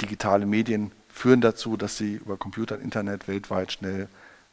Digitale 0.00 0.46
Medien 0.46 0.92
führen 1.08 1.40
dazu, 1.40 1.76
dass 1.76 1.96
sie 1.96 2.14
über 2.14 2.36
Computer 2.36 2.76
und 2.76 2.82
Internet 2.82 3.28
weltweit 3.28 3.72
schnell, 3.72 4.08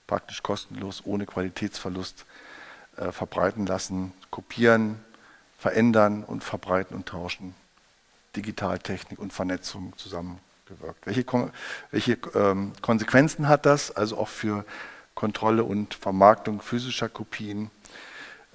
praktisch 0.07 0.43
kostenlos, 0.43 1.03
ohne 1.05 1.25
Qualitätsverlust 1.25 2.25
äh, 2.97 3.11
verbreiten 3.11 3.65
lassen. 3.65 4.13
Kopieren 4.31 4.99
verändern 5.57 6.23
und 6.23 6.43
verbreiten 6.43 6.95
und 6.95 7.07
tauschen. 7.07 7.55
Digitaltechnik 8.35 9.19
und 9.19 9.33
Vernetzung 9.33 9.93
zusammengewirkt. 9.97 11.05
Welche, 11.05 11.25
welche 11.91 12.17
ähm, 12.35 12.73
Konsequenzen 12.81 13.47
hat 13.47 13.65
das? 13.65 13.95
Also 13.95 14.17
auch 14.17 14.27
für 14.27 14.65
Kontrolle 15.15 15.63
und 15.63 15.93
Vermarktung 15.93 16.61
physischer 16.61 17.09
Kopien. 17.09 17.71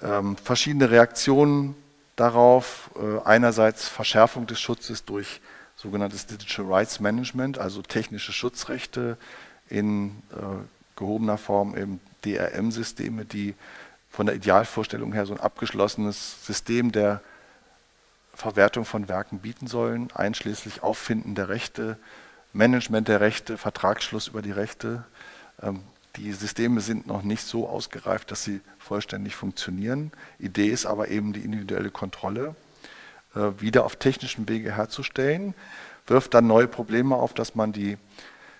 Ähm, 0.02 0.36
verschiedene 0.36 0.90
Reaktionen 0.90 1.74
darauf. 2.16 2.90
Äh, 2.96 3.24
einerseits 3.24 3.88
Verschärfung 3.88 4.46
des 4.46 4.60
Schutzes 4.60 5.04
durch 5.04 5.40
sogenanntes 5.76 6.26
Digital 6.26 6.66
Rights 6.66 7.00
Management, 7.00 7.58
also 7.58 7.82
technische 7.82 8.32
Schutzrechte 8.32 9.16
in 9.68 10.22
äh, 10.32 10.96
gehobener 10.96 11.38
Form 11.38 11.76
eben 11.76 12.00
DRM-Systeme, 12.24 13.24
die 13.24 13.54
von 14.10 14.26
der 14.26 14.34
Idealvorstellung 14.34 15.12
her 15.12 15.24
so 15.24 15.32
ein 15.32 15.40
abgeschlossenes 15.40 16.44
System 16.44 16.92
der 16.92 17.22
Verwertung 18.34 18.84
von 18.84 19.08
Werken 19.08 19.38
bieten 19.38 19.66
sollen, 19.66 20.08
einschließlich 20.14 20.82
Auffinden 20.82 21.34
der 21.34 21.48
Rechte, 21.48 21.96
Management 22.52 23.08
der 23.08 23.20
Rechte, 23.20 23.56
Vertragsschluss 23.56 24.28
über 24.28 24.42
die 24.42 24.50
Rechte. 24.50 25.04
Ähm, 25.62 25.82
die 26.16 26.32
Systeme 26.32 26.80
sind 26.80 27.06
noch 27.06 27.22
nicht 27.22 27.42
so 27.42 27.68
ausgereift, 27.68 28.30
dass 28.30 28.44
sie 28.44 28.60
vollständig 28.78 29.36
funktionieren. 29.36 30.12
Idee 30.38 30.68
ist 30.68 30.86
aber 30.86 31.08
eben 31.08 31.32
die 31.32 31.40
individuelle 31.40 31.90
Kontrolle 31.90 32.54
äh, 33.34 33.52
wieder 33.58 33.84
auf 33.84 33.96
technischem 33.96 34.48
Wege 34.48 34.76
herzustellen, 34.76 35.54
wirft 36.06 36.34
dann 36.34 36.46
neue 36.46 36.66
Probleme 36.66 37.16
auf, 37.16 37.34
dass 37.34 37.54
man 37.54 37.72
die 37.72 37.96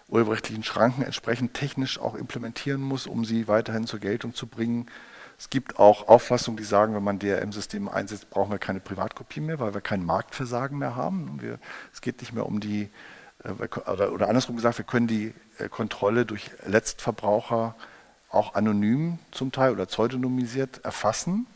urheberrechtlichen 0.09 0.65
Schranken 0.65 1.03
entsprechend 1.03 1.55
technisch 1.55 1.99
auch 1.99 2.15
implementieren 2.15 2.81
muss, 2.81 3.07
um 3.07 3.25
sie 3.25 3.49
weiterhin 3.49 3.87
zur 3.87 4.01
Geltung 4.01 4.35
zu 4.35 4.47
bringen. 4.47 4.87
Es 5.39 5.49
gibt 5.51 5.79
auch 5.79 6.09
Auffassungen, 6.09 6.59
die 6.59 6.65
sagen, 6.65 6.95
wenn 6.95 7.03
man 7.03 7.19
DRM-Systeme 7.19 7.93
einsetzt, 7.93 8.29
brauchen 8.29 8.51
wir 8.51 8.59
keine 8.59 8.81
Privatkopie 8.81 9.41
mehr, 9.41 9.59
weil 9.59 9.73
wir 9.73 9.81
kein 9.81 10.05
Marktversagen 10.05 10.79
mehr 10.79 10.97
haben. 10.97 11.41
Wir, 11.41 11.59
es 11.93 12.01
geht 12.01 12.21
nicht 12.21 12.33
mehr 12.33 12.47
um 12.47 12.61
die, 12.61 12.91
oder, 13.45 14.13
oder 14.13 14.29
andersrum 14.29 14.57
gesagt, 14.57 14.79
wir 14.79 14.85
können 14.85 15.07
die 15.07 15.35
äh, 15.59 15.69
Kontrolle 15.69 16.27
durch 16.27 16.51
Letztverbraucher 16.67 17.75
auch 18.31 18.55
anonym 18.55 19.19
zum 19.33 19.53
Teil 19.53 19.73
oder 19.73 19.87
pseudonymisiert 19.87 20.85
erfassen. 20.85 21.47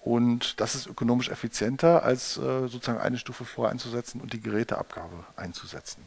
Und 0.00 0.60
das 0.60 0.74
ist 0.74 0.86
ökonomisch 0.86 1.28
effizienter, 1.28 2.02
als 2.02 2.36
äh, 2.36 2.68
sozusagen 2.68 3.00
eine 3.00 3.18
Stufe 3.18 3.44
vorher 3.44 3.72
einzusetzen 3.72 4.20
und 4.20 4.32
die 4.32 4.40
Geräteabgabe 4.40 5.24
einzusetzen. 5.36 6.02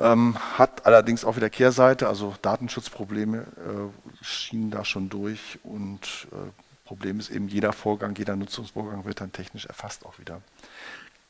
Ähm, 0.00 0.36
hat 0.56 0.86
allerdings 0.86 1.24
auch 1.24 1.36
wieder 1.36 1.50
Kehrseite, 1.50 2.08
also 2.08 2.34
Datenschutzprobleme 2.40 3.38
äh, 3.38 4.24
schienen 4.24 4.70
da 4.70 4.84
schon 4.84 5.08
durch 5.08 5.58
und 5.64 6.28
äh, 6.32 6.50
Problem 6.84 7.20
ist 7.20 7.30
eben, 7.30 7.48
jeder 7.48 7.74
Vorgang, 7.74 8.14
jeder 8.16 8.34
Nutzungsvorgang 8.34 9.04
wird 9.04 9.20
dann 9.20 9.30
technisch 9.30 9.66
erfasst 9.66 10.06
auch 10.06 10.18
wieder. 10.18 10.40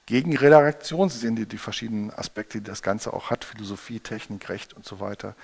Gegenreaktion, 0.08 1.10
Sie 1.10 1.18
sehen 1.18 1.36
die, 1.36 1.44
die 1.44 1.58
verschiedenen 1.58 2.10
Aspekte, 2.10 2.58
die 2.58 2.64
das 2.64 2.82
Ganze 2.82 3.12
auch 3.12 3.30
hat, 3.30 3.44
Philosophie, 3.44 4.00
Technik, 4.00 4.48
Recht 4.48 4.72
und 4.72 4.86
so 4.86 5.00
weiter. 5.00 5.34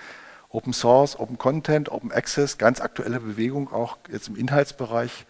Open 0.48 0.72
Source, 0.72 1.18
Open 1.18 1.36
Content, 1.36 1.90
Open 1.90 2.12
Access, 2.12 2.56
ganz 2.56 2.80
aktuelle 2.80 3.20
Bewegung 3.20 3.70
auch 3.70 3.98
jetzt 4.10 4.28
im 4.28 4.36
Inhaltsbereich 4.36 5.26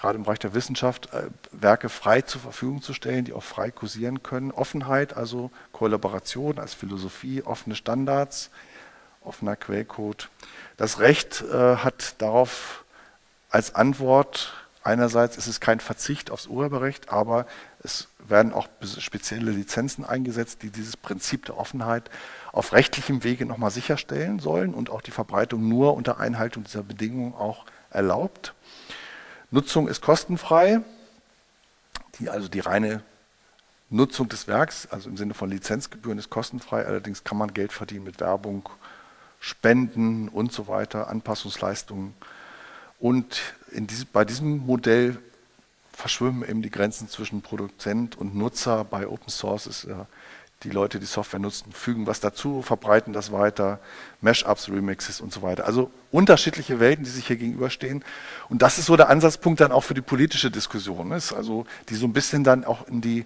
gerade 0.00 0.16
im 0.16 0.24
Bereich 0.24 0.38
der 0.38 0.54
Wissenschaft, 0.54 1.12
äh, 1.12 1.24
Werke 1.52 1.88
frei 1.88 2.22
zur 2.22 2.40
Verfügung 2.40 2.80
zu 2.80 2.94
stellen, 2.94 3.24
die 3.24 3.34
auch 3.34 3.42
frei 3.42 3.70
kursieren 3.70 4.22
können. 4.22 4.50
Offenheit, 4.50 5.16
also 5.16 5.50
Kollaboration 5.72 6.58
als 6.58 6.72
Philosophie, 6.72 7.42
offene 7.42 7.74
Standards, 7.74 8.50
offener 9.20 9.56
Quellcode. 9.56 10.30
Das 10.78 11.00
Recht 11.00 11.42
äh, 11.42 11.76
hat 11.76 12.14
darauf 12.18 12.84
als 13.50 13.74
Antwort, 13.74 14.54
einerseits 14.82 15.36
ist 15.36 15.48
es 15.48 15.60
kein 15.60 15.80
Verzicht 15.80 16.30
aufs 16.30 16.46
Urheberrecht, 16.46 17.10
aber 17.10 17.46
es 17.82 18.08
werden 18.18 18.52
auch 18.52 18.68
spezielle 18.98 19.50
Lizenzen 19.50 20.04
eingesetzt, 20.04 20.62
die 20.62 20.70
dieses 20.70 20.96
Prinzip 20.96 21.46
der 21.46 21.56
Offenheit 21.56 22.10
auf 22.52 22.72
rechtlichem 22.72 23.24
Wege 23.24 23.46
nochmal 23.46 23.70
sicherstellen 23.70 24.38
sollen 24.38 24.74
und 24.74 24.90
auch 24.90 25.00
die 25.00 25.10
Verbreitung 25.10 25.66
nur 25.68 25.94
unter 25.94 26.20
Einhaltung 26.20 26.64
dieser 26.64 26.82
Bedingungen 26.82 27.34
auch 27.34 27.64
erlaubt. 27.90 28.54
Nutzung 29.50 29.88
ist 29.88 30.00
kostenfrei, 30.00 30.80
die, 32.18 32.28
also 32.28 32.48
die 32.48 32.60
reine 32.60 33.02
Nutzung 33.88 34.28
des 34.28 34.46
Werks, 34.46 34.86
also 34.90 35.08
im 35.08 35.16
Sinne 35.16 35.34
von 35.34 35.50
Lizenzgebühren, 35.50 36.18
ist 36.18 36.30
kostenfrei. 36.30 36.84
Allerdings 36.84 37.24
kann 37.24 37.38
man 37.38 37.52
Geld 37.52 37.72
verdienen 37.72 38.04
mit 38.04 38.20
Werbung, 38.20 38.68
Spenden 39.40 40.28
und 40.28 40.52
so 40.52 40.68
weiter, 40.68 41.08
Anpassungsleistungen. 41.08 42.14
Und 43.00 43.40
diesem, 43.72 44.06
bei 44.12 44.24
diesem 44.24 44.58
Modell 44.58 45.18
verschwimmen 46.00 46.48
eben 46.48 46.62
die 46.62 46.70
Grenzen 46.70 47.08
zwischen 47.08 47.42
Produzent 47.42 48.18
und 48.18 48.34
Nutzer. 48.34 48.84
Bei 48.84 49.06
Open 49.06 49.28
Source 49.28 49.66
ist 49.66 49.84
ja 49.84 50.06
die 50.62 50.70
Leute, 50.70 50.98
die 50.98 51.06
Software 51.06 51.40
nutzen, 51.40 51.72
fügen 51.72 52.06
was 52.06 52.20
dazu, 52.20 52.60
verbreiten 52.60 53.12
das 53.12 53.32
weiter, 53.32 53.78
Mashups, 54.20 54.68
Remixes 54.68 55.20
und 55.20 55.32
so 55.32 55.40
weiter. 55.42 55.64
Also 55.64 55.90
unterschiedliche 56.10 56.80
Welten, 56.80 57.04
die 57.04 57.10
sich 57.10 57.26
hier 57.26 57.36
gegenüberstehen. 57.36 58.04
Und 58.48 58.60
das 58.60 58.78
ist 58.78 58.86
so 58.86 58.96
der 58.96 59.08
Ansatzpunkt 59.08 59.60
dann 59.60 59.72
auch 59.72 59.84
für 59.84 59.94
die 59.94 60.02
politische 60.02 60.50
Diskussion, 60.50 61.12
ist 61.12 61.32
also 61.32 61.66
die 61.88 61.94
so 61.94 62.06
ein 62.06 62.12
bisschen 62.12 62.44
dann 62.44 62.64
auch 62.64 62.86
in 62.88 63.00
die 63.00 63.24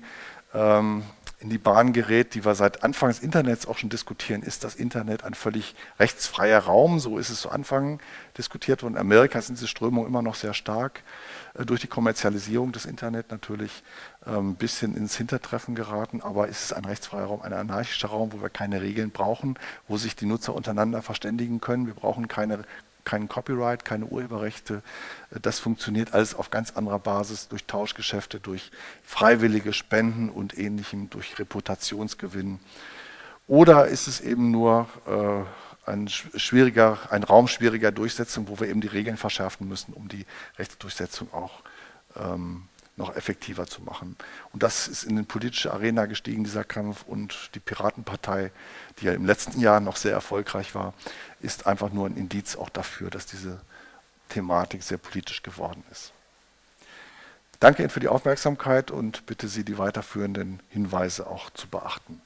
ähm, 0.53 1.03
in 1.41 1.51
die 1.51 1.59
Bahn 1.59 1.93
gerät, 1.93 2.35
die 2.35 2.45
wir 2.45 2.55
seit 2.55 2.83
Anfang 2.85 3.11
des 3.11 3.21
Internets 3.21 3.67
auch 3.67 3.79
schon 3.79 3.91
diskutieren. 3.91 4.43
Ist 4.43 4.65
das 4.65 4.75
Internet 4.75 5.25
ein 5.25 5.35
völlig 5.35 5.75
rechtsfreier 5.99 6.61
Raum? 6.61 7.01
So 7.01 7.19
ist 7.19 7.31
es 7.31 7.41
zu 7.41 7.51
Anfang 7.51 8.01
diskutiert 8.39 8.83
worden. 8.83 8.95
In 8.95 9.01
Amerika 9.01 9.41
sind 9.43 9.59
diese 9.59 9.69
Strömungen 9.69 10.09
immer 10.09 10.23
noch 10.23 10.37
sehr 10.37 10.55
stark 10.55 11.03
äh, 11.55 11.65
durch 11.65 11.81
die 11.81 11.87
Kommerzialisierung 11.87 12.73
des 12.73 12.87
Internet 12.87 13.31
natürlich 13.31 13.83
ein 14.25 14.37
ähm, 14.37 14.55
bisschen 14.55 14.97
ins 14.97 15.17
Hintertreffen 15.17 15.75
geraten. 15.75 16.23
Aber 16.23 16.49
ist 16.49 16.65
es 16.65 16.73
ein 16.73 16.85
rechtsfreier 16.85 17.27
Raum, 17.27 17.43
ein 17.43 17.53
anarchischer 17.53 18.09
Raum, 18.09 18.33
wo 18.33 18.41
wir 18.41 18.51
keine 18.51 18.81
Regeln 18.81 19.11
brauchen, 19.11 19.59
wo 19.89 19.97
sich 19.97 20.17
die 20.17 20.27
Nutzer 20.27 20.55
untereinander 20.55 21.03
verständigen 21.03 21.61
können? 21.61 21.87
Wir 21.87 21.95
brauchen 21.95 22.29
keine 22.29 22.65
kein 23.05 23.29
Copyright, 23.29 23.85
keine 23.85 24.07
Urheberrechte. 24.07 24.83
Das 25.31 25.59
funktioniert 25.59 26.15
alles 26.15 26.35
auf 26.35 26.51
ganz 26.51 26.73
anderer 26.73 26.99
Basis 26.99 27.49
durch 27.49 27.65
Tauschgeschäfte, 27.67 28.41
durch 28.41 28.71
freiwillige 29.03 29.73
Spenden 29.73 30.29
und 30.31 30.57
ähnlichem, 30.59 31.11
durch 31.11 31.39
Reputationsgewinn. 31.39 32.61
Oder 33.47 33.87
ist 33.87 34.07
es 34.07 34.21
eben 34.21 34.51
nur 34.51 34.89
äh, 35.07 35.91
ein, 35.91 36.09
schwieriger, 36.09 36.99
ein 37.11 37.23
Raum 37.23 37.47
schwieriger 37.47 37.93
Durchsetzung, 37.93 38.49
wo 38.49 38.59
wir 38.59 38.69
eben 38.69 38.81
die 38.81 38.89
Regeln 38.89 39.17
verschärfen 39.17 39.69
müssen, 39.69 39.93
um 39.93 40.09
die 40.09 40.25
Rechtsdurchsetzung 40.59 41.33
auch 41.33 41.63
ähm, 42.17 42.69
noch 42.97 43.17
effektiver 43.17 43.67
zu 43.67 43.83
machen. 43.83 44.17
Und 44.53 44.63
das 44.63 44.87
ist 44.87 45.05
in 45.05 45.17
die 45.17 45.23
politische 45.23 45.73
Arena 45.73 46.07
gestiegen, 46.07 46.45
dieser 46.45 46.65
Kampf. 46.65 47.05
Und 47.07 47.51
die 47.55 47.61
Piratenpartei, 47.61 48.53
die 48.99 49.07
ja 49.07 49.13
im 49.13 49.27
letzten 49.27 49.61
Jahr 49.61 49.81
noch 49.81 49.97
sehr 49.97 50.13
erfolgreich 50.13 50.75
war, 50.75 50.95
ist 51.41 51.67
einfach 51.67 51.91
nur 51.93 52.07
ein 52.07 52.17
Indiz 52.17 52.57
auch 52.57 52.69
dafür, 52.69 53.11
dass 53.11 53.27
diese 53.27 53.61
Thematik 54.29 54.83
sehr 54.83 54.99
politisch 54.99 55.43
geworden 55.43 55.83
ist. 55.91 56.13
Danke 57.61 57.83
Ihnen 57.83 57.91
für 57.91 58.01
die 58.01 58.09
Aufmerksamkeit 58.09 58.91
und 58.91 59.27
bitte 59.27 59.49
Sie, 59.49 59.65
die 59.65 59.79
weiterführenden 59.79 60.61
Hinweise 60.69 61.27
auch 61.27 61.51
zu 61.51 61.69
beachten. 61.69 62.21